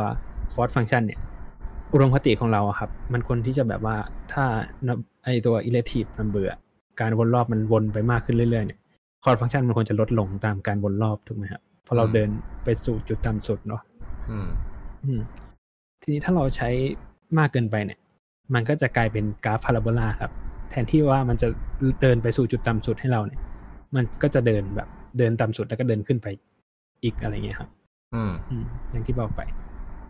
[0.54, 1.20] cost function เนี่ย
[1.94, 3.96] อุดมคติของเราอะครับ มันควรที่จะแบบว่า
[4.34, 4.46] ถ้า
[4.88, 6.60] num- ไอตัว iterative number อะ
[7.02, 8.80] การวนรอบมันวนไปมากขึ้นเรื่อยๆเนี่ย
[9.24, 12.30] cost function มันควรจะลดลงตามการวนรอบถูกไหมครับเพราะเราเดิน
[12.64, 13.97] ไปสู่จุดต่ำสุดเนาะอืมอืม
[16.02, 16.70] ทีนี้ถ้าเราใช้
[17.38, 18.00] มากเกินไปเนี่ย
[18.54, 20.32] มันก็จะกลายเป็นกราฟพาราโบลาครับ
[20.70, 21.48] แทนที่ว่ามันจะ
[22.02, 23.42] เดินไปสู่จุดต่ำสุดให้เราเนี่ย
[23.96, 26.28] มันก็จะเดินแบบ เดินต่ำสุดแล้วก็เดินขึ้นไป
[27.04, 27.70] อีกอะไรเงี้ยครับ
[28.16, 29.42] อืมอืมอย่างที่บอกไป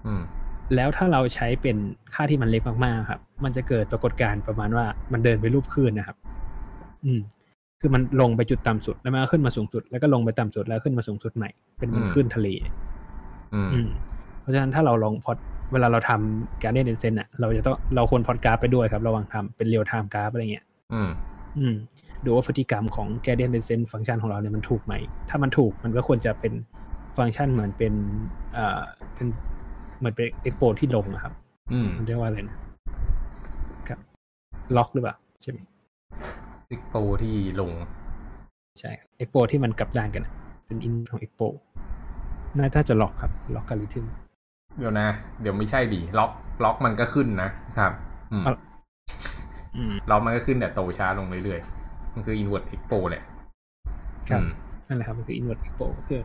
[0.06, 0.22] อืม
[0.76, 1.78] แล้วถ้าเราใช้เป็น
[2.14, 6.18] ค่าที่มันเล็กมากๆครับ มันจะเกิดปรากฏการณ์ประมาณว่ามันเดินไปรูปคลื่นนะครับ
[7.06, 7.20] อืม
[7.80, 11.50] คือมันลงไปจุดต่ำสุดแล้วมันก็ขึ้นมาสูงสุด แล้วก็ลงไปต่ำสุดแล้วขึ้นมาสูงสุดใหม่
[11.80, 12.97] เป็นเหมือนอืมคลื่นทะเลอืมอืม
[14.42, 15.38] เพราะฉะนั้นถ้าเราลองพอด
[15.74, 21.10] เวลาเราทำ gradient descent อะ เราจะต้องเราควรพอดกราฟไปด้วยครับ ระหว่างทำเป็น real-time กราฟอะไรเงี้ยอืม
[21.60, 21.76] อืม
[22.26, 24.94] ดูว่าพฤติกรรมของ gradient descent ฟังก์ชันของเราเนี่ยมันถูกไหม
[25.30, 26.54] ถ้ามันถูกมันก็ควรจะเป็น
[27.18, 27.94] ฟังก์ชันเหมือนเป็น
[28.54, 28.82] เอ่อ
[29.14, 29.28] เป็น
[30.00, 31.34] เหมือนเป็น expo ที่ลงอะครับ
[31.74, 32.58] อืมมันเรียกว่าอะไรนะ
[33.88, 34.00] ครับ
[34.76, 35.58] log หรือเปล่าใช่ไหม
[36.70, 37.72] ซิกโปที่ลง
[38.80, 40.34] ใช่เอ็กโปที่มันกลับด้านกันอะ
[40.66, 41.42] เป็น inverse ของเอ็กโป
[42.60, 44.06] น่าจะ log ครับล็อกการิทึม
[44.78, 45.08] เดี๋ยวนะ
[45.42, 46.32] เดี๋ยวไม่ใช่ดิ log
[46.64, 47.92] log มันก็ขึ้นนะครับ
[48.32, 48.54] อืมเอา
[49.78, 53.24] อืม log มันก็ขึ้นแต่โตช้าลงเรื่อยๆ มันคือ inverse expo แหละ
[54.30, 54.50] ครับอืม
[54.88, 56.22] นั่นแหละครับมันคือ inverse expo คือ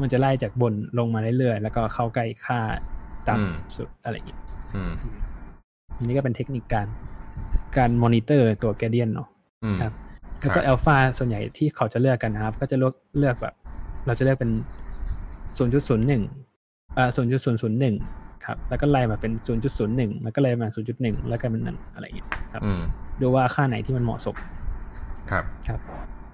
[0.00, 4.40] มันจะไล่จากบนลงมาเรื่อยๆ แล้วก็เข้าใกล้ค่าอืมต่ำสุดอะไรอย่างเงี้ย
[4.74, 4.92] อืม
[5.96, 6.86] อันนี้ก็เป็นเทคนิคการ
[7.76, 9.28] การมอนิเตอร์ตัว gradient เนาะ
[9.64, 9.92] อืมครับ
[10.40, 13.54] แล้วก็ครับอัลฟาส่วนใหญ่ที่เขาจะเลือกกันนะครับ ก็จะเลือกเลือกแบบ
[14.06, 14.50] เราจะเลือกเป็น
[15.58, 17.08] 0.01อ่า
[17.76, 19.32] 0.001ครับ แล้วก็ไล่มาเป็น
[19.76, 22.80] 0.01แล้วก็ไล่มา0.1แล้วก็เป็นหนึ่งอะไรอย่างเงี้ยครับอืม
[23.20, 24.36] ดูว่าค่าไหนที่มันเหมาะสม
[25.30, 25.80] ครับครับ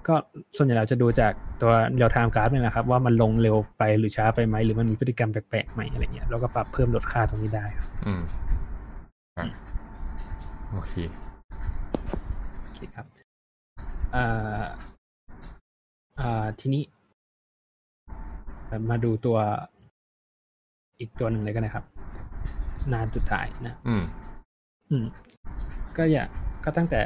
[0.07, 0.15] ก็
[0.57, 8.21] ส่วนใหญ่เราจะดูจากตัวเรียลไทม์กราฟเนี่ยนะครับ ว่ามันลงเร็วไปหรือช้าไปไหมหรือมันมีพฤติกรรมแปลกๆไหมอะไรเงี้ยเราก็ปรับเพิ่มลดค่าตรงนี้ได้ครับอืม
[9.37, 9.47] ครับ
[10.71, 10.93] โอเค
[12.61, 13.05] โอเคครับ
[14.15, 14.63] อ่า
[16.19, 17.02] อ่าทีนี้เอ่อ
[18.89, 19.37] มาดูตัว
[20.99, 21.85] อีกตัวหนึ่งเลยกันนะครับ
[22.93, 24.03] นานสุดท้ายนะ อืม
[24.89, 25.05] อืม
[25.97, 26.23] ก็อย่า
[26.63, 27.01] ก็ตั้งแต่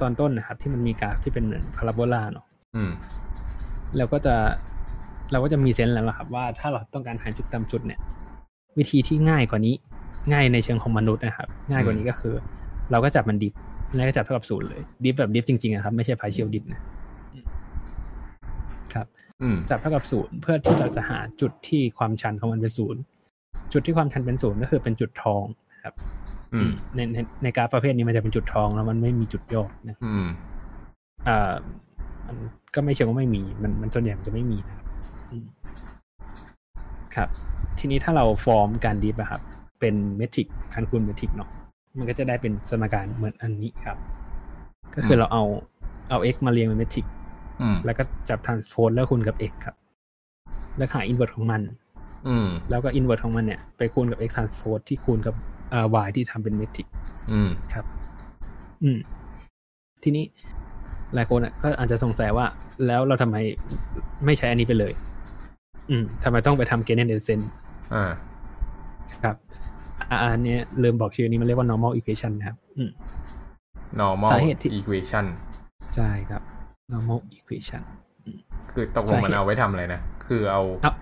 [0.00, 2.46] ตอนต้นนะครับ ที่มันมีกราฟที่เป็นเหมือนพาราโบลาเนาะ
[2.76, 2.90] อืม
[3.96, 4.34] เราก็จะ
[5.32, 8.00] เราก็จะมีเซนส์แล้วล่ะครับ ว่าถ้าเราต้องการหาจุดต่ำสุดเนี่ย
[8.78, 9.74] วิธีที่ง่ายกว่านี้
[10.32, 12.34] ง่ายในเชิงของมนุษย์นะครับ ง่ายกว่านี้ก็คือ
[12.90, 13.52] เราก็จับมันดิฟ
[13.94, 17.03] แล้วก็จับเท่ากับศูนย์เลยดิฟแบบดิฟจริงๆอะครับ ไม่ใช่พายเชียลดิฟนะอืมครับอืม
[19.70, 23.00] จับเท่ากับศูนย์เพื่อที่เราจะหาจุดที่ความชันของมันเป็นศูนย์
[23.72, 25.44] จุดที่ความชันเป็นศูนย์ก็คือเป็นจุดทอง
[25.84, 25.94] ครับ
[26.54, 30.26] อืมในในในกราฟประเภทนี้มันจะเป็นจุดทองแล้วมันไม่มีจุดโยกนะอืม
[31.28, 31.52] อ่า
[32.26, 32.36] มัน
[32.74, 34.86] ก็ไม่เชิงว่าไม่มี มันมันส่วนใหญ่มันจะไม่มีนะครับ
[35.30, 35.46] อืม
[37.14, 37.28] ครับ
[37.78, 39.40] ทีนี้ถ้าเราฟอร์มการ diff อะครับ
[39.80, 41.48] เป็น matrix การคูณ matrix เนาะ
[41.98, 43.98] มันก็จะได้เป็นสมการเหมือนอันนี้ครับ
[44.94, 45.44] ก็คือเราเอา
[46.10, 47.23] เอา x มาเรียงเป็น matrix อืม
[47.84, 49.74] แล้วก็จับ transpose แล้วคูณกับ x ครับ
[50.76, 51.60] แล้วหา inverse ของมัน
[52.28, 55.34] อืม แล้วก็ inverse ของมันเนี่ยไปคูณกับ x transpose ที่คูณกับ
[55.72, 56.86] อ่า y ที่ทำเป็น matrix
[57.32, 57.84] อืมครับ
[58.82, 58.98] อืม
[60.02, 60.24] ทีนี้
[61.14, 62.46] หลายคนอะก็อาจจะสงสัยว่า
[62.86, 63.36] แล้วเราทำไม
[64.24, 64.92] ไม่ใช้อันนี้ไปเลย
[65.90, 67.44] อืมทำไมต้องไปทำ Gradient Descent
[67.94, 68.04] อ่า
[69.24, 69.36] ครับ
[70.10, 72.90] อ่าอันเนี้ยลืมบอกชื่อนี้มันเรียกว่า normal equation นะครับ อืม
[74.00, 75.24] normal สาเหตุที่ equation
[75.94, 76.42] ใช่ครับ
[76.92, 77.82] normal equation
[78.70, 80.92] คือตกลงมันเอาไว้ทำอะไรนะ คือเอา เอา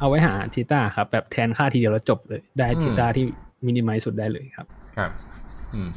[0.00, 3.26] เอาไว้หาทีตาครับ แบบแทนค่าทีเดียวแล้วจบเลย ได้อืมทีตาที่
[3.66, 4.66] มินิมัลสุดได้เลยครับ
[4.96, 5.10] ครับ
[5.74, 5.90] อืม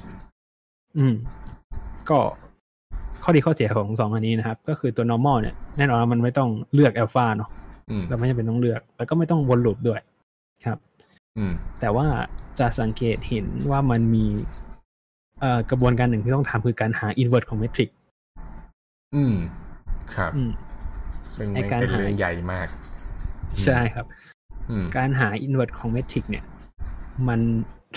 [0.98, 1.16] อืม
[2.10, 2.20] ก็
[3.24, 7.50] ข้อดีข้อเสียของสองอันนี้นะครับ ก็คือตัว normal เนี่ยแน่นอนว่ามันไม่ต้องเลือก alpha เนาะ
[7.92, 10.02] อืมเราไม่จำเป็นต้องเลือก แล้วก็ไม่ต้องวนลูปด้วย
[10.66, 10.78] ครับ
[11.38, 12.08] อืม แต่ว่า
[12.60, 14.26] จะสังเกตเห็นว่ามันมี
[15.40, 17.90] เอ่อกระบวนการหนึ่งที่ต้องทำคือการหา invert ของเมทริก
[19.16, 19.36] อืม
[20.16, 20.52] ครับ อืม
[21.36, 22.68] ซึ่งไอ้มันการเป็นหาเรื่องใหญ่มาก
[23.66, 24.06] ใช่ครับ
[24.70, 26.44] อืมการหา invert ของ matrix เนี่ย
[27.28, 27.40] มัน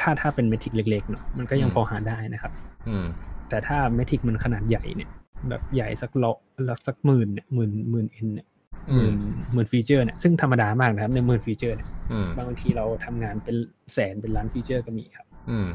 [0.00, 2.52] ถ้าถ้าเป็น matrix เล็กๆเนาะมันก็ยังอืมพอหาได้นะครับ
[2.88, 3.06] อืม
[3.48, 5.10] แต่ถ้า matrix มันขนาดใหญ่เนี่ย
[5.48, 6.38] แบบใหญ่สักละ
[6.68, 8.46] ละสักหมื่นเนี่ยหมื่นหมื่น n เนี่ย
[8.90, 9.16] อืมหมื่น
[9.52, 13.56] หมื่นฟีเจอร์เนี่ยซึ่งธรรมดามากนะครับในหมื่นฟีเจอร์เนี่ยอืมบางทีเราทำงานเป็น
[13.92, 15.68] แสนเป็นล้านฟีเจอร์ก็มีครับ อืม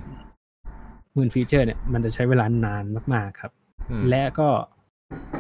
[1.14, 2.84] หมื่นฟีเจอร์เนี่ยมันจะใช้เวลานาน
[3.14, 3.52] มาก ๆครับ
[3.90, 4.50] อืมและก็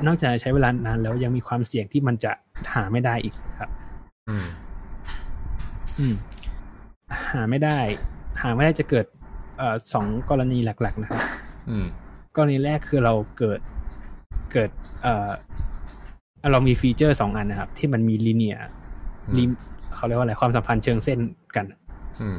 [0.08, 2.32] นอกจากใช้เวลานานแล้วยังมีความเสี่ยงที่มันจะ
[2.74, 3.70] หาไม่ได้อีกครับ
[4.30, 4.46] อืม
[6.00, 6.16] อืม
[7.32, 7.80] หาไม่ได้
[8.42, 9.06] หาไม่ได้จะเกิด
[9.58, 11.24] เอ่อสองกรณีหลัก ๆ นะครับ
[11.70, 11.86] อืม
[12.36, 13.60] กรณีแรกคือเราเกิด
[14.54, 14.70] เกิด
[15.04, 15.30] เอ่อ
[16.52, 18.56] เรามีฟีเจอร์สองอันนะครับ ที่มันมี linear
[19.28, 19.44] อืมลิ
[19.96, 21.20] เขาเรียกว่าอะไรความสัมพันธ์เชิงเส้น
[21.56, 21.66] กัน
[22.22, 22.38] อืม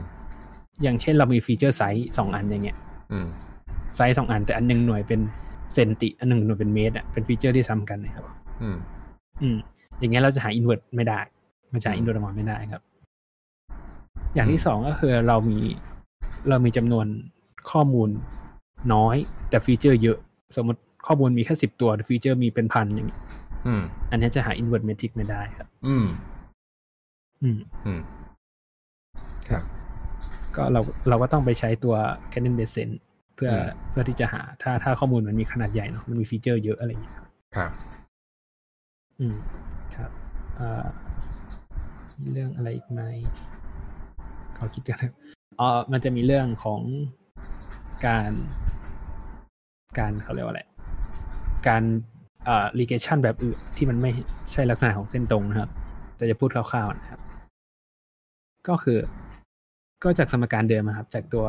[0.82, 2.78] อย่างเช่นเรามีฟีเจอร์ไซส์สองอันอย่างเงี้ย
[3.12, 3.26] อืม
[3.96, 5.20] ไซส์สองอันแต่อันหนึ่งหน่วยเป็น
[5.72, 8.24] เซนติ อันหนึ่งหน่วยเป็นเมตรอะเป็นฟีเจอร์ที่ซ้ำกันนะครับ
[8.62, 8.76] อืม
[9.42, 9.56] อืม
[9.98, 11.18] อย่างเงี้ยเราจะหา invert ไม่ได้
[11.72, 12.82] มันจะหาอืม invert ออกมาไม่ได้ครับ
[14.34, 15.58] อย่างที่สองก็คือเรามี
[16.48, 17.06] เรามีจำนวน
[17.70, 18.08] ข้อมูล
[18.94, 19.16] น้อย
[19.48, 20.18] แต่ฟีเจอร์เยอะ
[20.56, 23.18] สมมติข้อมูลมีแค่สิบตัวแต่ฟีเจอร์มีเป็นพันอย่างนี้
[23.66, 26.06] อืมอันนี้จะหา invert matrix ไม่ได้ครับ อืม
[27.42, 28.00] อืม อืม
[29.48, 29.62] ครับ
[30.56, 31.94] ก็เราเราก็ต้องไปใช้ตัว
[32.32, 32.94] Canon Descent
[33.34, 33.52] เพื่อ
[33.90, 37.70] เพื่อที่จะหา ถ้าถ้าข้อมูลมันมีขนาดใหญ่เนาะมันมีฟีเจอร์เยอะอะไรอย่างเงี้ยครับครับ
[39.20, 39.36] อืม
[39.96, 40.10] ครับ
[40.60, 40.86] อ่า
[42.20, 43.00] มีเรื่องอะไรอีกไหม
[44.56, 45.12] ขอคิดกันนะ
[45.60, 46.80] อ๋อมันจะมีเรื่องของ
[48.06, 48.30] การ
[49.98, 50.62] การเขาเรียกว่าอะไร
[51.68, 51.82] การ
[52.48, 54.10] อ่า ligation แบบอื่นที่มันไม่
[54.52, 55.70] ใช่ลักษณะของเส้นตรงนะครับ
[56.16, 57.20] แต่จะพูดคร่าวๆนะครับ
[58.68, 58.98] ก็คือ
[60.02, 61.46] ก็จากสมการเดิมอะครับ จากตัว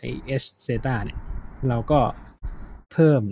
[0.00, 0.04] ไอ
[0.42, 1.18] h theta เนี่ย
[1.68, 2.00] เราก็
[2.92, 3.22] เพิ่ม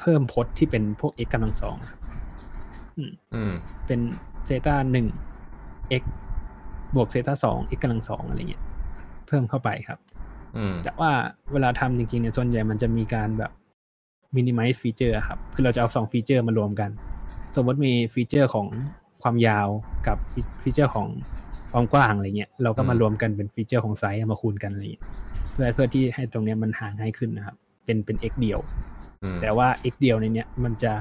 [0.00, 2.00] เพิ่มพจน์ที่เป็นพวก x กำลังสองครับ
[3.34, 3.52] อืม
[3.86, 4.00] เป็น
[4.46, 5.06] เซตาหนึ่ง
[6.00, 6.02] x
[6.94, 8.62] บวกเซตาสอง x กำลังสองอะไรเงี้ย
[9.26, 9.98] เพิ่มเข้าไปครับ
[10.56, 11.12] อืมแต่ว่า
[11.52, 13.52] เวลาทำจริงๆเนี่ยส่วนใหญ่มันจะมีการแบบ
[14.36, 16.90] minimize ฟีเจอร์ครับ คือเราจะเอาสองฟีเจอร์มารวมกัน
[17.56, 18.66] สมมติมีฟีเจอร์ของ
[19.22, 19.68] ความยาว
[20.06, 20.18] กับ
[20.62, 21.06] ฟีเจอร์ของ
[21.72, 25.04] ความกว้างอะไรเงี้ย เราก็มาอืมรวมกันเป็นฟีเจอร์ของไซส์เอามาคูณกันอะไรเงี้ย
[25.52, 28.58] เพื่อเพื่อที่ให้ตรงเนี้ยมันหาง่ายขึ้นนะครับ เป็นเป็น x เดียว
[29.22, 30.92] อืมแต่ว่า x เดียวในเนี้ยมันจะ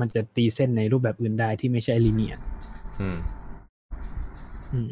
[0.00, 2.42] มันจะตีเส้นในรูปแบบอื่นได้ที่ไม่ใช่ linear
[3.00, 3.18] อืม
[4.72, 4.88] อืม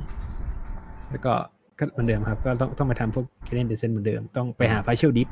[1.11, 1.35] แล้วก็
[1.79, 5.29] ก็เหมือนเดิมครับ ก็ต้องต้องไปทำพวก gradient descent เหมือนเดิม ต้องไปหา partial diff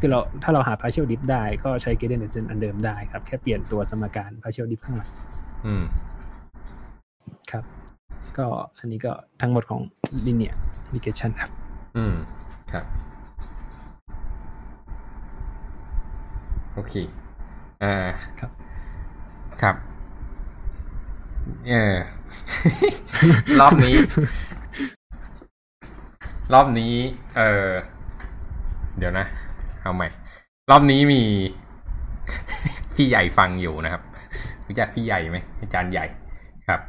[0.00, 5.10] คือเราถ้าเราหา partial dip ได้ก็ใช้ gradient descent อันเดิมได้ครับ แค่เปลี่ยนตัวสมการ partial dip ข้างหลัง
[5.66, 5.84] อืม
[7.50, 7.64] ครับ
[8.38, 8.46] ก็
[8.78, 9.80] อันนี้ก็ทั้งหมดของ
[10.26, 10.54] linear
[10.94, 11.50] regression ครับ
[11.96, 12.14] อืม
[12.72, 12.84] ครับ
[16.74, 16.94] โอเค
[17.82, 17.94] อ่า
[18.40, 18.50] ครับ
[19.62, 19.76] ครับ
[21.68, 21.96] เออ
[23.60, 23.94] รอบนี้
[26.52, 26.94] รอบนี้
[27.36, 27.70] เออ
[28.98, 29.26] เดี๋ยวนะ
[29.82, 30.08] เอาใหม่
[30.70, 31.22] รอบนี้มี
[32.94, 34.02] พี่ใหญ่ฟังอยู่นะครับ
[34.66, 36.06] รู้จักพี่ใหญ่ไหมอาจารย์ใหญ่
[36.68, 36.80] ครับ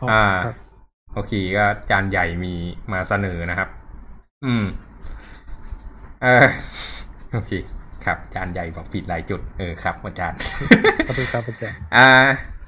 [0.00, 0.56] อ๋ออ่าครับ
[1.14, 2.54] โอเคก็อาจารย์ใหญ่มี
[2.92, 3.68] มาเสนอนะครับ
[4.44, 4.64] อืม
[6.22, 6.46] เออ
[7.32, 7.52] โอเค
[8.04, 10.38] ครับอาจารย์ใหญ่บอกผิดหลายจุดเออครับอาจารย์
[11.06, 12.08] ขอบคุณครับอาจารย์อ่า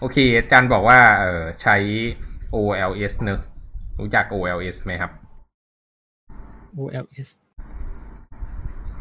[0.01, 1.77] โอเคอาจารย์บอกว่าเออใช้
[2.55, 3.41] OLS เนอะ
[4.01, 5.11] รู้จัก OLS ไหมครับ
[6.79, 7.31] OLS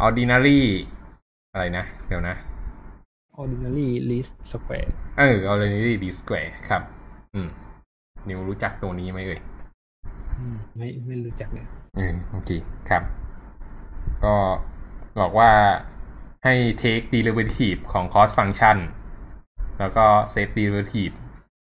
[0.05, 0.61] Ordinary
[1.51, 2.35] อะไรนะ เดี๋ยวนะ
[3.41, 6.81] ordinary least square เออ Ordinary d Square ครับ
[7.33, 7.49] อืม
[8.27, 9.39] นิวรู้จักตัวนี้ไหมเอ่ย
[10.39, 11.65] อืมไม่ไม่รู้จักเลย
[11.97, 12.49] อืมโอเค
[12.89, 13.03] ครับ
[14.25, 14.35] ก็
[15.19, 15.51] บอกว่า
[16.43, 18.77] ให้ take derivative ของ cost function
[19.79, 21.15] แล้วก็ set derivative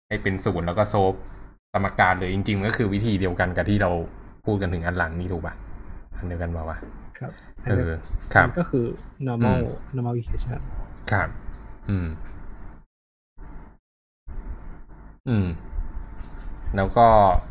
[0.09, 1.14] ให้เป็นศูนย์แล้วก็โซฟ
[1.72, 3.91] สมการเลยจริง ๆ ก็คือวิธีเดียวกันกับที่เรา
[4.45, 5.55] พูดกันถึงอันหลังนี่ถูกปะ
[6.16, 6.79] อันเดียวกันเปล่าวะ
[7.18, 7.99] ครับอันเอนี้อ
[8.35, 8.87] ครับมันก็คือ
[9.29, 10.61] normal อืม normal equation
[11.12, 11.29] ครับ
[11.89, 12.09] อืม
[15.29, 15.47] อืม
[16.76, 17.06] แล้วก็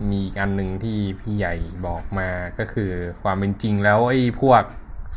[0.10, 1.54] มีอีกอันหนึ่งที่พี่ใหญ่
[1.86, 2.92] บอกมาก็คือ
[3.24, 4.64] ความเป็นจริงแล้วไอ้พวก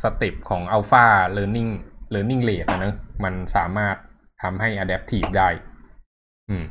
[0.03, 1.71] สเต็ปของ Alpha Learning
[2.15, 2.95] Learning Rate อะนะ
[3.25, 3.97] มันสามารถ
[4.43, 5.49] ทำให้ Adaptive ได้
[6.49, 6.65] อืม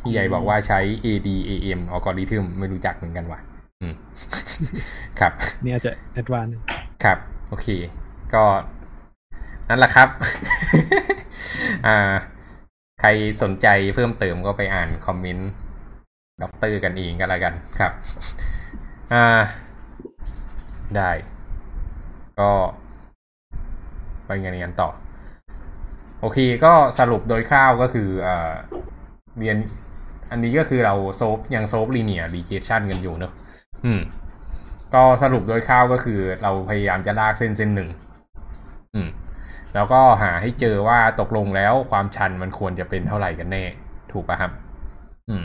[0.00, 3.40] พี่ใหญ่บอกว่าใช้ ADAM algorithm ไม่รู้จักเหมือนกันว่ะ
[3.80, 3.94] อืม
[5.20, 5.32] ครับ
[5.64, 6.56] นี่อาจจะ advanced
[7.04, 7.18] ครับ
[7.48, 7.68] โอเค
[8.34, 8.44] ก็
[9.68, 10.08] นั่นแหละครับ
[11.86, 11.96] อ่า
[13.00, 13.08] ใคร
[13.42, 15.50] สนใจเพิ่มเติมก็ไปอ่านคอมเมนต์
[16.42, 17.92] ด็อกเตอร์กันเองก็แล้วกันครับ
[19.12, 19.26] อ่า
[20.96, 21.10] ได้
[22.40, 22.50] ก็
[24.26, 24.88] ไปงานกันต่อ
[26.20, 28.52] โอเค ก็สรุปโดยคร่าวก็คืออ่า
[29.38, 29.56] เรียน
[30.30, 33.32] อันนี้ก็คือเรา solve ยัง solve linear regression กันอยู่เนอะ
[33.84, 34.00] อืม
[34.94, 37.88] ก็สรุปโดยคร่าวก็คือ เราพยายามจะลากเส้นเส้นหนึ่ง
[38.94, 39.08] อืม
[39.74, 43.64] แล้วก็หาให้เจอว่าตกลงแล้วความชันมันควรจะเป็นเท่าไหร่กันแน่
[44.12, 44.52] ถูกป่ะครับ
[45.28, 45.44] อืม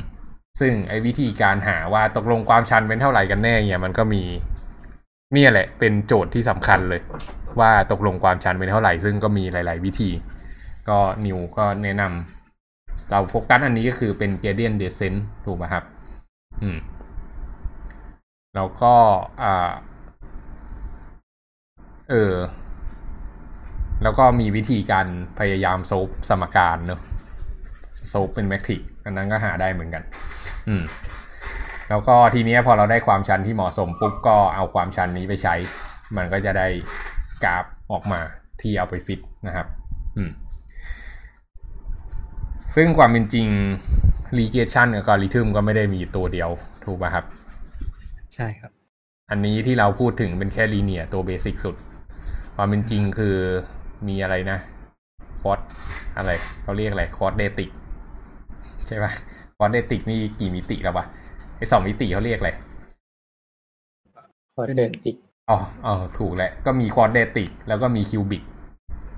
[0.59, 4.23] ซึ่งไอ้วิธีการหาว่าตกลงความชันเป็นเท่าไหร่กันแน่เนี่ยมันก็มี
[5.33, 7.01] เนี่ยแหละ เป็นโจทย์ที่สำคัญเลย
[7.59, 10.09] ว่าตกลงความชันเป็นเท่าไหร่ ซึ่งก็มีหลาย ๆ วิธี
[10.89, 15.83] ก็นิวก็แนะนำเราโฟกัสอันนี้ก็คือเป็น gradient descent ถูกไหมครับ
[16.61, 16.77] อืม
[18.55, 18.93] แล้วก็
[19.41, 19.71] อ่า
[22.09, 22.35] เออ
[24.03, 25.07] แล้วก็มีวิธีการ
[25.39, 27.01] พยายามโซฟสมการเนอะ
[28.09, 30.03] โซฟเป็นแมทริกอันนั้นก็หาได้เหมือนกัน
[30.67, 30.83] อืม
[31.89, 35.55] แล้วก็ทีเนี้ยพอเราได้ความชันที่เหมาะสมปุ๊บก็เอาความชันนี้ไปใช้
[36.17, 36.67] มันก็จะได้
[37.43, 38.19] กราฟออกมา
[38.61, 39.67] ที่เอาไปฟิตนะครับ
[40.17, 40.31] อืม
[42.75, 43.47] ซึ่งความเป็นจริง
[44.37, 46.49] regression กับ algorithm ก็ไม่ได้มีตัวเดียว
[46.85, 47.25] ถูกป่ะครับ
[48.35, 48.71] ใช่ครับ
[49.29, 51.75] อันนี้ที่เราพูดถึงเป็นแค่ linear ตัวเบสิกสุด
[52.55, 53.35] ความเป็นจริงคือ
[54.07, 54.57] มีอะไรนะ
[55.41, 55.59] quad
[56.17, 56.31] อะไร
[56.63, 57.69] เขาเรียกอะไร quadratic
[58.87, 59.11] ใช่ป่ะ
[59.61, 61.05] quadratic นี่กี่มิติแล้ววะ
[61.57, 62.51] ไอสองมิติเขาเรียกอะไร
[64.55, 65.15] quadratic
[65.49, 68.43] อ๋ออ๋อถูกแหละก็มี quadratic แล้วก็มี cubic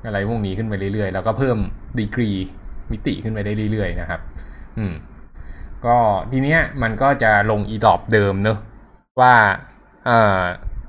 [0.06, 1.58] อะไรพวกนี้ขึ้นไปเรื่อยๆ แล้วก็เพิ่ม
[2.00, 2.30] ดีกรี
[2.92, 4.22] มิติขึ้นไปได้เรื่อยๆนะครับ
[4.78, 4.94] อืม
[5.86, 5.96] ก็
[6.32, 8.58] ทีเนี้ยมันก็จะลงอีหรอบเดิมเนอะ
[9.22, 9.34] ว่า
[10.06, 10.42] เอ่อ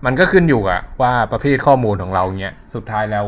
[0.05, 3.27] มันก็ขึ้นอยู่อะว่าประเภทข้อมูลของเราเนี้ยสุดท้ายแล้ว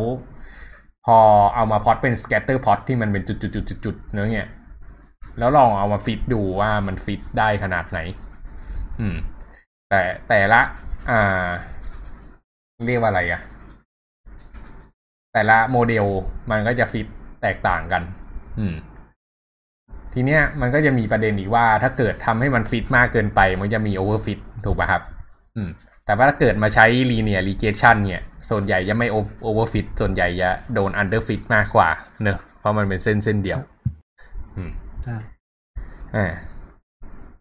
[1.04, 1.18] พอ
[1.54, 4.48] เอามาพอตเป็น scatter plot ที่มันเป็นจุดๆๆๆเนี้ยเนี่ย
[5.38, 7.98] แล้วลองเอามาฟิตดูว่ามันฟิตได้ขนาดไหน
[9.00, 9.16] อืม
[9.90, 10.60] แต่แต่ละ
[11.10, 11.48] อ่า
[12.86, 13.40] เรียกว่าอะไรอะ
[15.32, 16.06] แต่ละโมเดล
[16.50, 17.06] มันก็จะฟิต
[17.42, 18.02] แตกต่างกัน
[18.58, 18.74] อืม
[20.14, 25.02] ทีเนี้ยมันก็จะมีประเด็นอีกว่า ถ้าเกิดทำให้มันฟิตมากเกินไป มันจะมี overfit ถูกป่ะครับ
[25.56, 25.70] อืม
[26.04, 31.88] แต่ว่าถ้าเกิดมาใช้ linear regression เนี่ย ส่วนใหญ่จะไม่ overfit ส่วนใหญ่จะโดน underfit มากกว่า
[32.22, 33.60] เนอะเพราะมันเป็นเส้นเส้นเดียว
[34.56, 34.70] อืม
[35.06, 35.18] ใช่
[36.14, 36.26] อ่า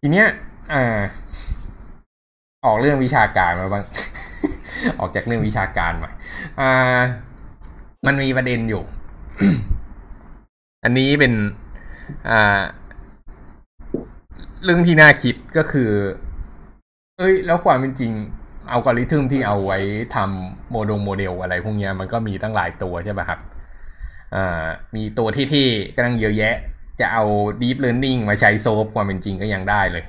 [0.00, 0.26] ทีเนี้ย
[0.72, 1.00] อ่า
[2.64, 3.84] ออกเรื่องวิชาการมาบ้าง
[5.00, 6.10] ออกจากเรื่องวิชาการมา
[6.60, 7.00] อ่า
[8.06, 8.82] มันมีประเด็นอยู่
[10.84, 11.32] อันนี้เป็น
[12.30, 12.60] อ่า
[14.64, 15.90] เรื่องที่น่าคิดก็คือ
[17.18, 18.12] เอ้ย แล้วความเป็นจริง
[18.70, 19.78] อัลกอริทึมที่เอาไว้
[20.14, 23.40] ทำโมดงโมเดลอะไรพวกเนี้ยมันก็มีตั้งหลายตัวใช่ไหมครับ
[24.34, 26.56] อ่า มีตัวที่ๆก็ตั้งเยอะแยะ
[27.00, 27.24] จะเอา
[27.62, 30.04] deep learning มาใช้โซฟความเป็นจริงก็ยังได้เลย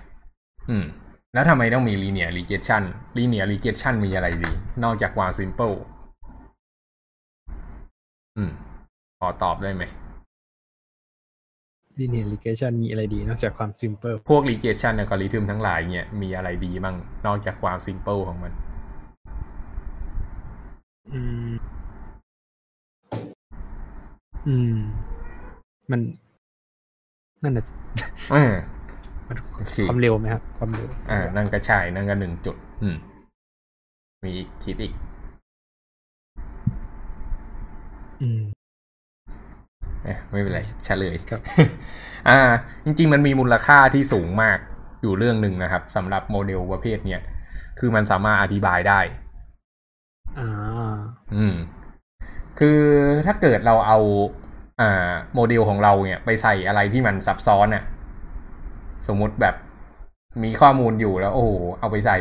[0.69, 0.85] อืม
[1.33, 2.83] แล้วทำไมต้องมี linear regression
[3.17, 4.51] linear regression มีอะไรดี
[4.83, 5.75] นอกจากความ simple
[8.38, 8.51] อืม
[9.19, 9.83] ขอตอบได้ไหม
[11.99, 18.53] linear regression มีอะไรดีนอกจากความ simple พวก regression algorithm ทั้งหลายเนี่ยมีอะไรดีบ้างนอกจากความ simple ของมัน
[21.13, 21.21] อื
[21.51, 21.53] ม
[24.47, 24.77] อืม
[25.91, 26.01] มัน
[27.43, 27.73] นั่นน่ะสิ
[28.33, 28.43] อ่า
[29.27, 32.95] มันโอเคความเร็วไหมครับ ความเร็ว อ่า นั่นก็ใช่นั่นก็หนึ่งจุด อืม
[34.25, 34.93] มีอีกคิดอีก
[38.21, 38.41] อืม
[40.03, 41.41] เอ๊ะไม่เป็นไรเฉลยครับ
[42.29, 42.39] อ่า
[42.85, 44.57] จริง ๆ มันมีมูลค่าที่สูงมาก
[45.01, 47.21] อยู่เรื่องหนึ่งนะครับสำหรับโมเดลประเภทเนี้ย
[47.79, 48.99] คือมันสามารถอธิบายได้
[50.39, 50.97] อ่า
[51.35, 51.55] อืม
[52.59, 52.79] คือ
[53.25, 53.99] ถ้าเกิดเราเอา
[54.82, 57.84] อ่าโมเดลของเราเนี่ย ไปใส่อะไรที่มันซับซ้อนอะ
[59.07, 59.55] สมมุติแบบ
[60.43, 61.49] มีข้อมูลอยู่แล้ว โอ้โห
[61.80, 62.17] เอาไปใส่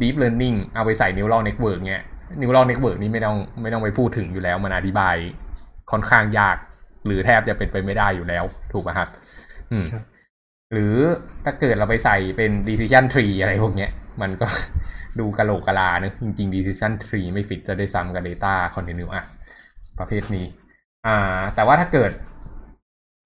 [0.00, 2.02] deep learning เอาไปใส่ neural network เนี่ย
[2.40, 5.16] neural network นี่ไม่ต้องไม่ต้องไปพูดถึงอยู่แล้ว มันอธิบาย
[5.90, 6.56] ค่อนข้างยาก
[7.06, 9.08] หรือแทบจะเป็นไปไม่ได้อยู่แล้ว ถูกไหมครับ
[9.72, 10.04] อืมครับ
[10.72, 10.94] หรือ
[11.44, 13.90] ถ้าเกิดเราไปใส่เป็น decision tree อะไรพวกเนี้ย
[14.22, 14.46] มันก็
[15.18, 19.28] ดูกะโหลกกะลาเนอะจริงๆ decision tree ไม่ฟิตจะได้ซ้ำกับ data continuous
[19.98, 20.46] ประเภทนี้
[21.06, 22.10] อ่า แต่ว่าถ้าเกิด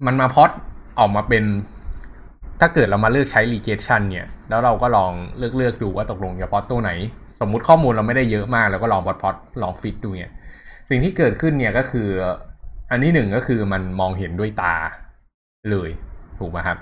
[0.06, 0.50] มันมาพอด
[0.98, 1.44] ออกมาเป็น
[2.60, 6.90] ถ้าเกิดเรามาเลือกใช้ regression เนี่ย แล้วเราก็ลองเลือกเลือกดูว่าตกลงจะพอดตัวไหน
[7.40, 10.32] สมมุติข้อมูลเราไม่ได้เยอะมากแล้วก็ลองพอดพอดลองฟิตดูเนี่ย
[10.88, 12.08] สิ่งที่เกิดขึ้นเนี่ยก็คือ
[12.90, 14.74] อันที่หนึ่งก็คือมันมองเห็นด้วยตา
[15.70, 15.90] เลย
[16.38, 16.78] ถูกไหมครับ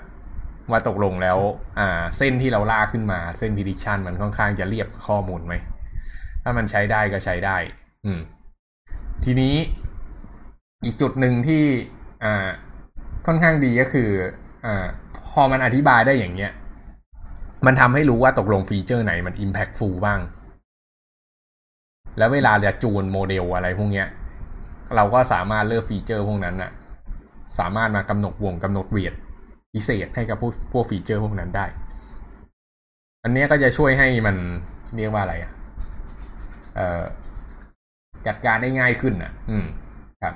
[0.71, 1.37] ว่าตกลงแล้ว
[1.79, 5.53] อ่า เส้นที่เราลากขึ้นมาเส้น prediction มันค่อนข้างจะเรียบข้อมูลไหม
[6.43, 7.57] ถ้ามันใช้ได้ก็ใช้ได้
[8.05, 8.19] อืม
[9.25, 9.55] ทีนี้
[10.83, 11.63] อีกจุดหนึ่งที่
[12.23, 12.47] อ่า
[13.25, 14.09] ค่อนข้างดีก็คือ
[14.65, 14.85] อ่า
[15.31, 16.51] พอมันอธิบายได้อย่างเงี้ย
[17.65, 20.19] มันทำให้รู้ว่าตกลงฟีเจอร์ไหนมัน impactful บ้าง
[22.17, 24.07] แล้วเวลาจะจูนโมเดลอะไรพวกเนี้ย
[24.95, 26.71] เราก็สามารถเลือกฟีเจอร์พวกนั้นน่ะ
[27.59, 29.13] สามารถมากำหนดวงกำหนด weight
[29.73, 31.65] พิเศษให้กับพวกพวกฟีเจอร์พวกนั้นได้
[33.23, 34.35] อันนี้ก็จะช่วยให้มัน
[34.95, 35.51] เรียกว่าอะไรอะ
[36.75, 37.03] เอ่อ
[38.27, 39.65] จัดการได้ง่ายขึ้นอะ อืม
[40.23, 40.35] ครับ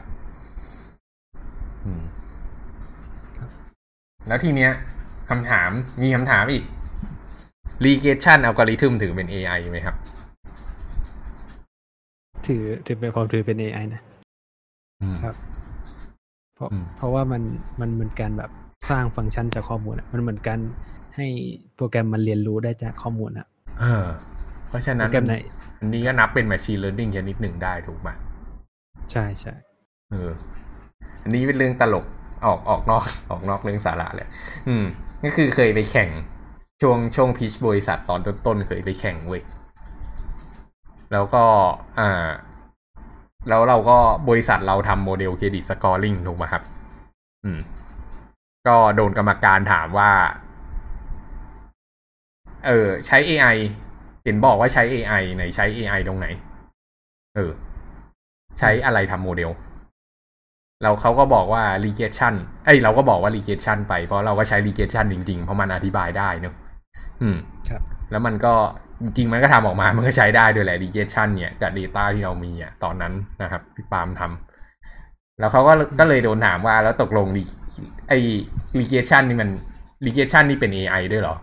[1.86, 2.02] อืม
[4.30, 4.72] แล้วทีเนี้ย
[5.30, 5.70] คำถาม
[6.02, 6.64] มีคำถามอีก
[7.86, 9.96] regression algorithm ถือเป็น AI ไหมครับ
[12.48, 14.02] ถือถือเป็นความถือเป็น AI นะ
[15.02, 15.36] อืมครับ
[16.56, 17.42] เพราะอืมเพราะว่ามัน
[17.80, 18.52] มันเหมือนการแบบ
[18.90, 20.60] สร้างฟังก์ชันจากข้อมูลอะมันเหมือนการ
[21.16, 21.28] ให้
[21.76, 23.48] โปรแกรมมันเรียนรู้ได้จากข้อมูลอะ
[23.80, 24.06] เออ
[24.68, 25.36] เพราะฉะโปนั้รนแกรมไหน
[25.80, 28.10] อันนี้ก็นับเป็น machine learning ชนิดหนึ่งได้ถูกไหม
[29.12, 29.54] ใช่ใช่
[30.12, 30.32] เออ
[31.24, 32.06] อันนี้เป็นเรื่องตลก
[32.46, 34.28] ออกออกนอกออกนอกเรื่องสาระเลย
[34.68, 34.86] อืม
[35.24, 36.10] ก็คือเคยไปแข่ง
[36.82, 39.42] ช่วงช่วงพิชบริษัทตอนต้นๆเคยไปแข่งเว้ย
[41.12, 41.44] แล้วก็
[42.00, 42.30] อ่า
[43.50, 43.98] แล้วเราก็
[44.30, 46.64] บริษัทเราทำโมเดล credit scoring ถูกไหมครับ
[47.46, 47.60] อืม
[48.68, 50.12] ก็โดนกรรมการถามว่า
[52.68, 53.58] เออ ใช้ AI
[54.24, 56.28] เห็นบอกว่าใช้ AI ไหนใช้ AI ตรงไหน
[57.36, 57.52] เออ
[58.60, 59.50] ใช้อะไรทำโมเดล
[60.84, 62.34] เราเขาก็บอกว่า regression
[62.66, 66.54] เอ้ยเราก็บอกว่า regression ไปเพราะเราก็ใช้ regression จริงๆ เพราะมันอธิบายได้เนอะ
[67.22, 67.38] อืม
[67.70, 68.54] ครับ แล้วมันก็
[69.04, 77.56] จริงๆมันก็ทำออกมา มันก็ใช้ได้ด้วยแหละ regression เนี่ยกับ data ที่เรามีอะตอนนั้นนะครับพี่ปาล์มทำแล้วเขาก็ก็เลยโดนถามว่าแล้วตกลง re-
[78.08, 78.18] ไอ้
[78.80, 79.50] regression นี่มัน
[80.06, 81.36] regression นี่เป็น AI ด้วยเหรอ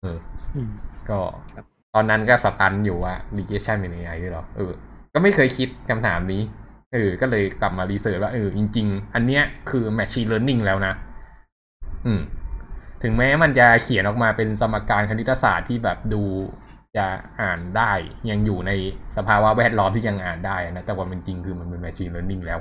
[0.00, 0.18] เออ
[0.56, 0.70] อืม
[1.10, 1.18] ก็
[1.54, 1.64] ครับ
[1.94, 4.72] ตอนนั้นก็สตันอยู่ว่า regression เป็น AI ด้วยเหรอเออ
[5.12, 6.42] ก็ไม่เคยคิดคำถามนี้
[6.92, 10.94] เออ ก็เลยกลับมารีเสิร์ชว่าเออจริง ๆ อันเนี้ยคือ machine learning แล้วนะ
[12.06, 12.20] อืม
[13.02, 16.22] ถึงแม้มันจะเขียนออกมาเป็นสมการคณิตศาสตร์ที่แบบดู
[16.96, 17.06] จะ
[17.40, 17.92] อ่านได้
[18.30, 18.72] ยังอยู่ใน
[19.16, 22.58] สภาวะแวดล้อมที่ยังอ่านได้นะ แต่ว่ามันจริงคือมันเป็น machine learning แล้ว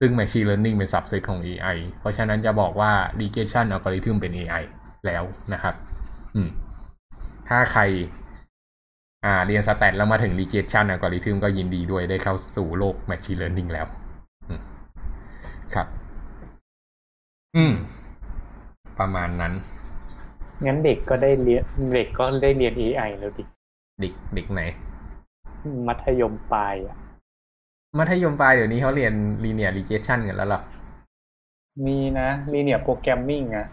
[0.00, 4.62] ซึ่ง machine learning เป็น subset ของ AI เพราะฉะนั้นจะบอกว่า regression algorithm เป็น AI
[5.06, 5.74] แล้วนะครับ
[6.34, 6.48] อืม
[7.48, 7.82] ถ้าใคร
[9.26, 13.86] อ่าเรียนสแตทแล้วมาถึง regression algorithm ก็ยินดีด้วยได้เข้าสู่โลก machine learning แล้ว
[14.48, 14.60] อืม
[15.74, 15.86] ครับ
[17.56, 17.72] อืม
[18.98, 19.52] ประมาณนั้น
[20.66, 21.62] งั้นเด็กก็ได้เรียน
[21.94, 23.44] เด็กก็ได้เรียน AI แล้วดิ
[24.00, 24.62] เด็กเด็กไหน
[25.86, 26.96] มัธยมปลายอะ
[27.98, 29.12] มัธยมปลายเดี๋ยวนี้เขาเรียน
[29.44, 30.60] linear regression กันแล้วเหรอ
[31.86, 33.66] มีนะ linear programming อะ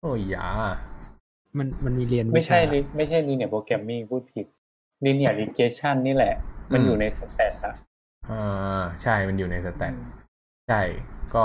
[0.00, 0.48] โอ้ย อย่า
[1.58, 4.46] มันมันมีเรียนไม่ใช่วิชาลไม่ใช่ linear programming พูดผิด
[5.04, 6.34] linear regression นี่แหละ
[6.72, 7.74] มันอยู่ใน stat อะ
[8.30, 9.94] อ่าใช่มันอยู่ใน stat
[10.68, 10.82] ใช่
[11.34, 11.44] ก็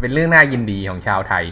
[0.00, 1.44] เป็นเรื่องน่ายินดีของชาวไทย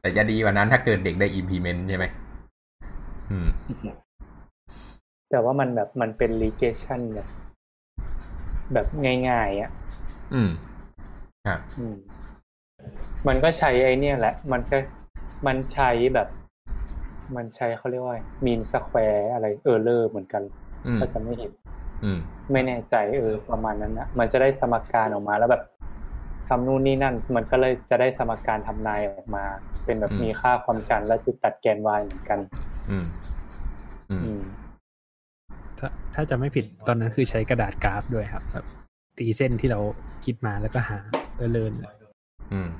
[0.00, 2.06] แต่จะดีกว่านั้นถ้าเกิดเด็กได้ implement ใช่ไหม
[3.30, 3.48] อืม
[5.30, 7.28] แต่ว่ามันแบบมันเป็น regression แบบ
[8.72, 8.86] แบบ
[9.28, 9.70] ง่ายๆอะ
[10.34, 10.50] อืม
[11.46, 11.96] ครับอืม
[13.28, 14.78] มันก็ใช้ไอเนี่ยแหละ มันก็
[15.46, 16.28] มันใช้แบบ
[17.36, 20.42] มันใช้เขาเรียกว่า mean square อะไร error เหมือนกัน
[20.86, 21.52] อืมก็จะไม่เห็น
[22.04, 22.18] อืม
[22.52, 25.62] ไม่แน่ใจเออประมาณนั้นนะมันจะได้สมการออกมาแล้วแบบ
[26.48, 29.44] ทำนู่นนี่นั่น มันก็เลยจะได้สมการทำนายออกมา
[29.84, 32.38] เป็นแบบอืมมีค่าความชันและจุดตัดแกน y เหมือนกัน
[32.90, 33.06] อืม
[34.10, 34.42] อืม อืม
[35.78, 38.64] ถ้าถ้าจะไม่ผิดตอนนั้นคือใช้กระดาษกราฟด้วยครับแบบ
[39.18, 39.80] ตีเส้นที่เรา
[40.24, 40.98] คิดมาแล้วก็หา
[41.36, 41.94] เลินๆเลย
[42.52, 42.70] อืม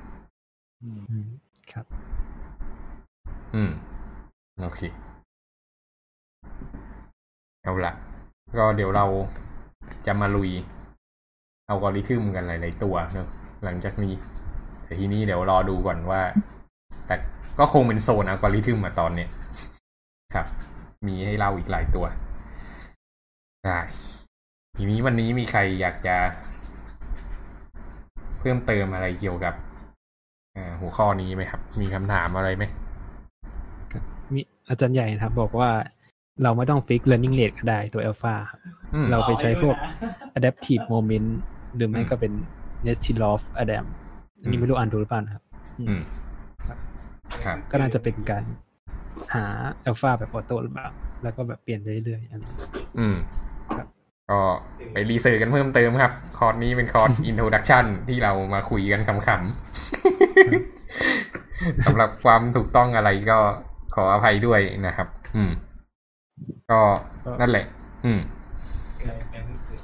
[0.81, 1.27] อืม
[1.71, 1.85] ครับ
[3.55, 3.71] อืม
[4.59, 4.81] โอเค
[7.63, 7.93] เอาละ
[8.57, 9.05] ก็เดี๋ยวเรา
[10.05, 10.51] จะมาลุย
[11.65, 13.27] เอัลกริทึมกันหลาย ๆ ตัวเนอะ
[13.63, 14.13] หลังจากนี้
[14.83, 16.21] แต่ทีนี้เดี๋ยวรอดูก่อนว่า
[17.07, 17.15] แต่
[17.59, 19.29] ก็คงเป็นโซนอัลกอริทึมมาตอนเนี้ย
[20.33, 20.47] ครับ
[21.07, 22.05] มีให้เล่าอีกหลายตัว
[23.65, 23.79] ได้
[24.77, 26.17] ทีนี้วันนี้มีใครอยากจะ
[28.39, 29.53] เพิ่มเติมอะไรเกี่ยวกับ
[30.81, 32.63] หัวข้อนี้ไหมครับ มีคำถามอะไรไหม
[34.71, 35.69] อาจารย์ใหญ่นะครับ บอกว่า
[36.43, 38.59] เราไม่ต้องฟิก learning rate ก็ได้ตัวอัลฟาครับ
[38.93, 39.75] อืมเราไปใช้พวก
[40.37, 41.29] adaptive moment
[41.75, 42.31] หรือไม่อืมก็เป็น
[42.85, 43.85] Nesterov Adam
[44.41, 45.43] อันนี้ไม่รู้อ่านถูกหรือเปล่านะครับ
[45.79, 46.01] อืม
[46.67, 46.69] ค
[47.47, 48.43] รับก็น่าจะเป็นการ
[49.33, 49.45] หา
[49.85, 50.87] อัลฟาแบบออโต้หรือเปล่า
[51.23, 53.15] แล้วก็แบบเปลี่ยนไปเรื่อยๆอะไรอย่างเงี้ยอืม
[53.77, 53.87] ครับ
[54.29, 54.39] ก็
[54.93, 59.21] ไปรีเสิร์ชกันเพิ่มเติมครับ คอร์สนี้เป็นคอร์ส introduction ที่เรามาคุยกันขำๆ
[61.85, 63.39] สำหรับความถูกต้องอะไรก็
[63.95, 65.51] ขออภัยด้วยนะครับ อืม
[66.69, 66.79] ก็
[67.41, 67.65] นั่นแหละ
[68.05, 68.19] อืม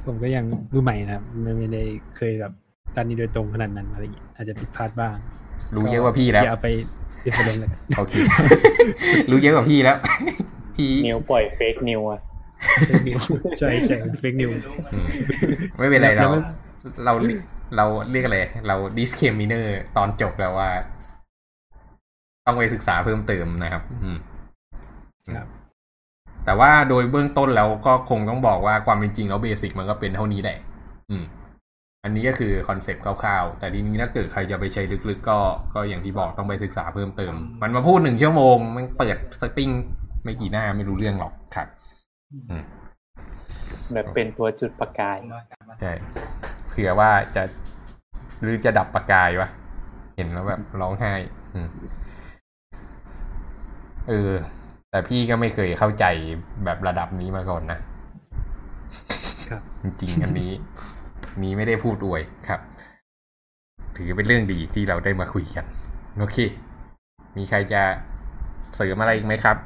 [0.05, 1.83] ผมก็ยังมือใหม่นะครับไม่ไม่ได้
[2.17, 2.53] เคยแบบ
[2.95, 5.15] ด้านนี้โดยตรงขนาดนั้นอะไรอย่างเงี้ยอาจจะผิดพลาดบ้าง
[5.75, 6.67] รู้เยอะกว่าพี่แล้วอย่าเอาไป
[7.21, 8.13] เรียนเลยโอเค
[9.29, 9.97] รู้เยอะกว่าพี่แล้ว
[10.75, 12.19] พี่นิวปล่อยเฟกนิวอะ
[13.59, 14.51] ใช่ใช่เฟกนิว
[14.93, 15.07] อืม
[15.77, 16.43] ไม่เป็นไรแล้เราวมัน
[17.05, 17.13] เรา
[17.77, 18.37] เราเรียกอะไร
[18.67, 19.65] เรา disclaimer
[19.97, 20.69] ตอนจบแล้วว่า
[22.47, 24.17] ต้องไปศึกษาเพิ่มเติมนะครับ อืม
[25.35, 25.47] ครับ
[26.45, 30.57] แต่ว่าโดยเบื้องต้นแล้วก็คงต้องบอกว่าความเป็นจริงแล้ว basic มันก็เป็นเท่านี้แหละ
[31.09, 31.23] อืม
[32.03, 35.39] อันนี้ก็คือ concept คร่าวๆ แต่ทีนี้ถ้าเกิดใครจะไปใช้ลึกๆ ก็
[35.73, 39.69] ก็อย่างที่บอกต้องไปศึกษาเพิ่มเติม มันมาพูดหนึ่งชั่วโมง มันเปิด setting
[40.23, 41.67] ไม่กี่หน้าไม่รู้เรื่องหรอกครับ
[42.49, 42.63] อืม
[43.93, 45.17] แบบเป็นตัวจุดประกาย
[45.81, 45.91] ใช่
[46.69, 47.43] เผื่อว่าจะ
[48.41, 49.49] หรือจะดับประกายวะ
[50.15, 51.13] เห็นแล้วแบบร้องไห้
[51.53, 51.67] อืม
[54.07, 54.31] เออ
[54.89, 56.05] แต่พี่ก็ไม่เคยเข้าใจ
[56.65, 57.79] แบบระดับนี้มาก่อนนะ
[59.49, 60.51] ครับ จริงๆอันนี้
[61.43, 62.61] นี้ไม่ได้พูดอวยครับ
[63.95, 65.65] ถือเป็นเรื่องดีที่เราได้มาคุยกัน
[66.17, 66.37] โอเค
[67.37, 67.81] มีใครจะ
[68.75, 69.57] เสริมอะไรอีกไหมครับ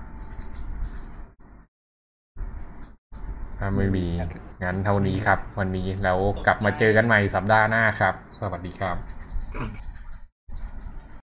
[3.57, 4.05] ถ้าไม่มี
[4.63, 8.97] งั้นเท่านี้ครับ วันนี้แล้วกลับมาเจอกันใหม่สัปดาห์หน้าครับ สวัสดีครับ
[9.55, 9.90] อืม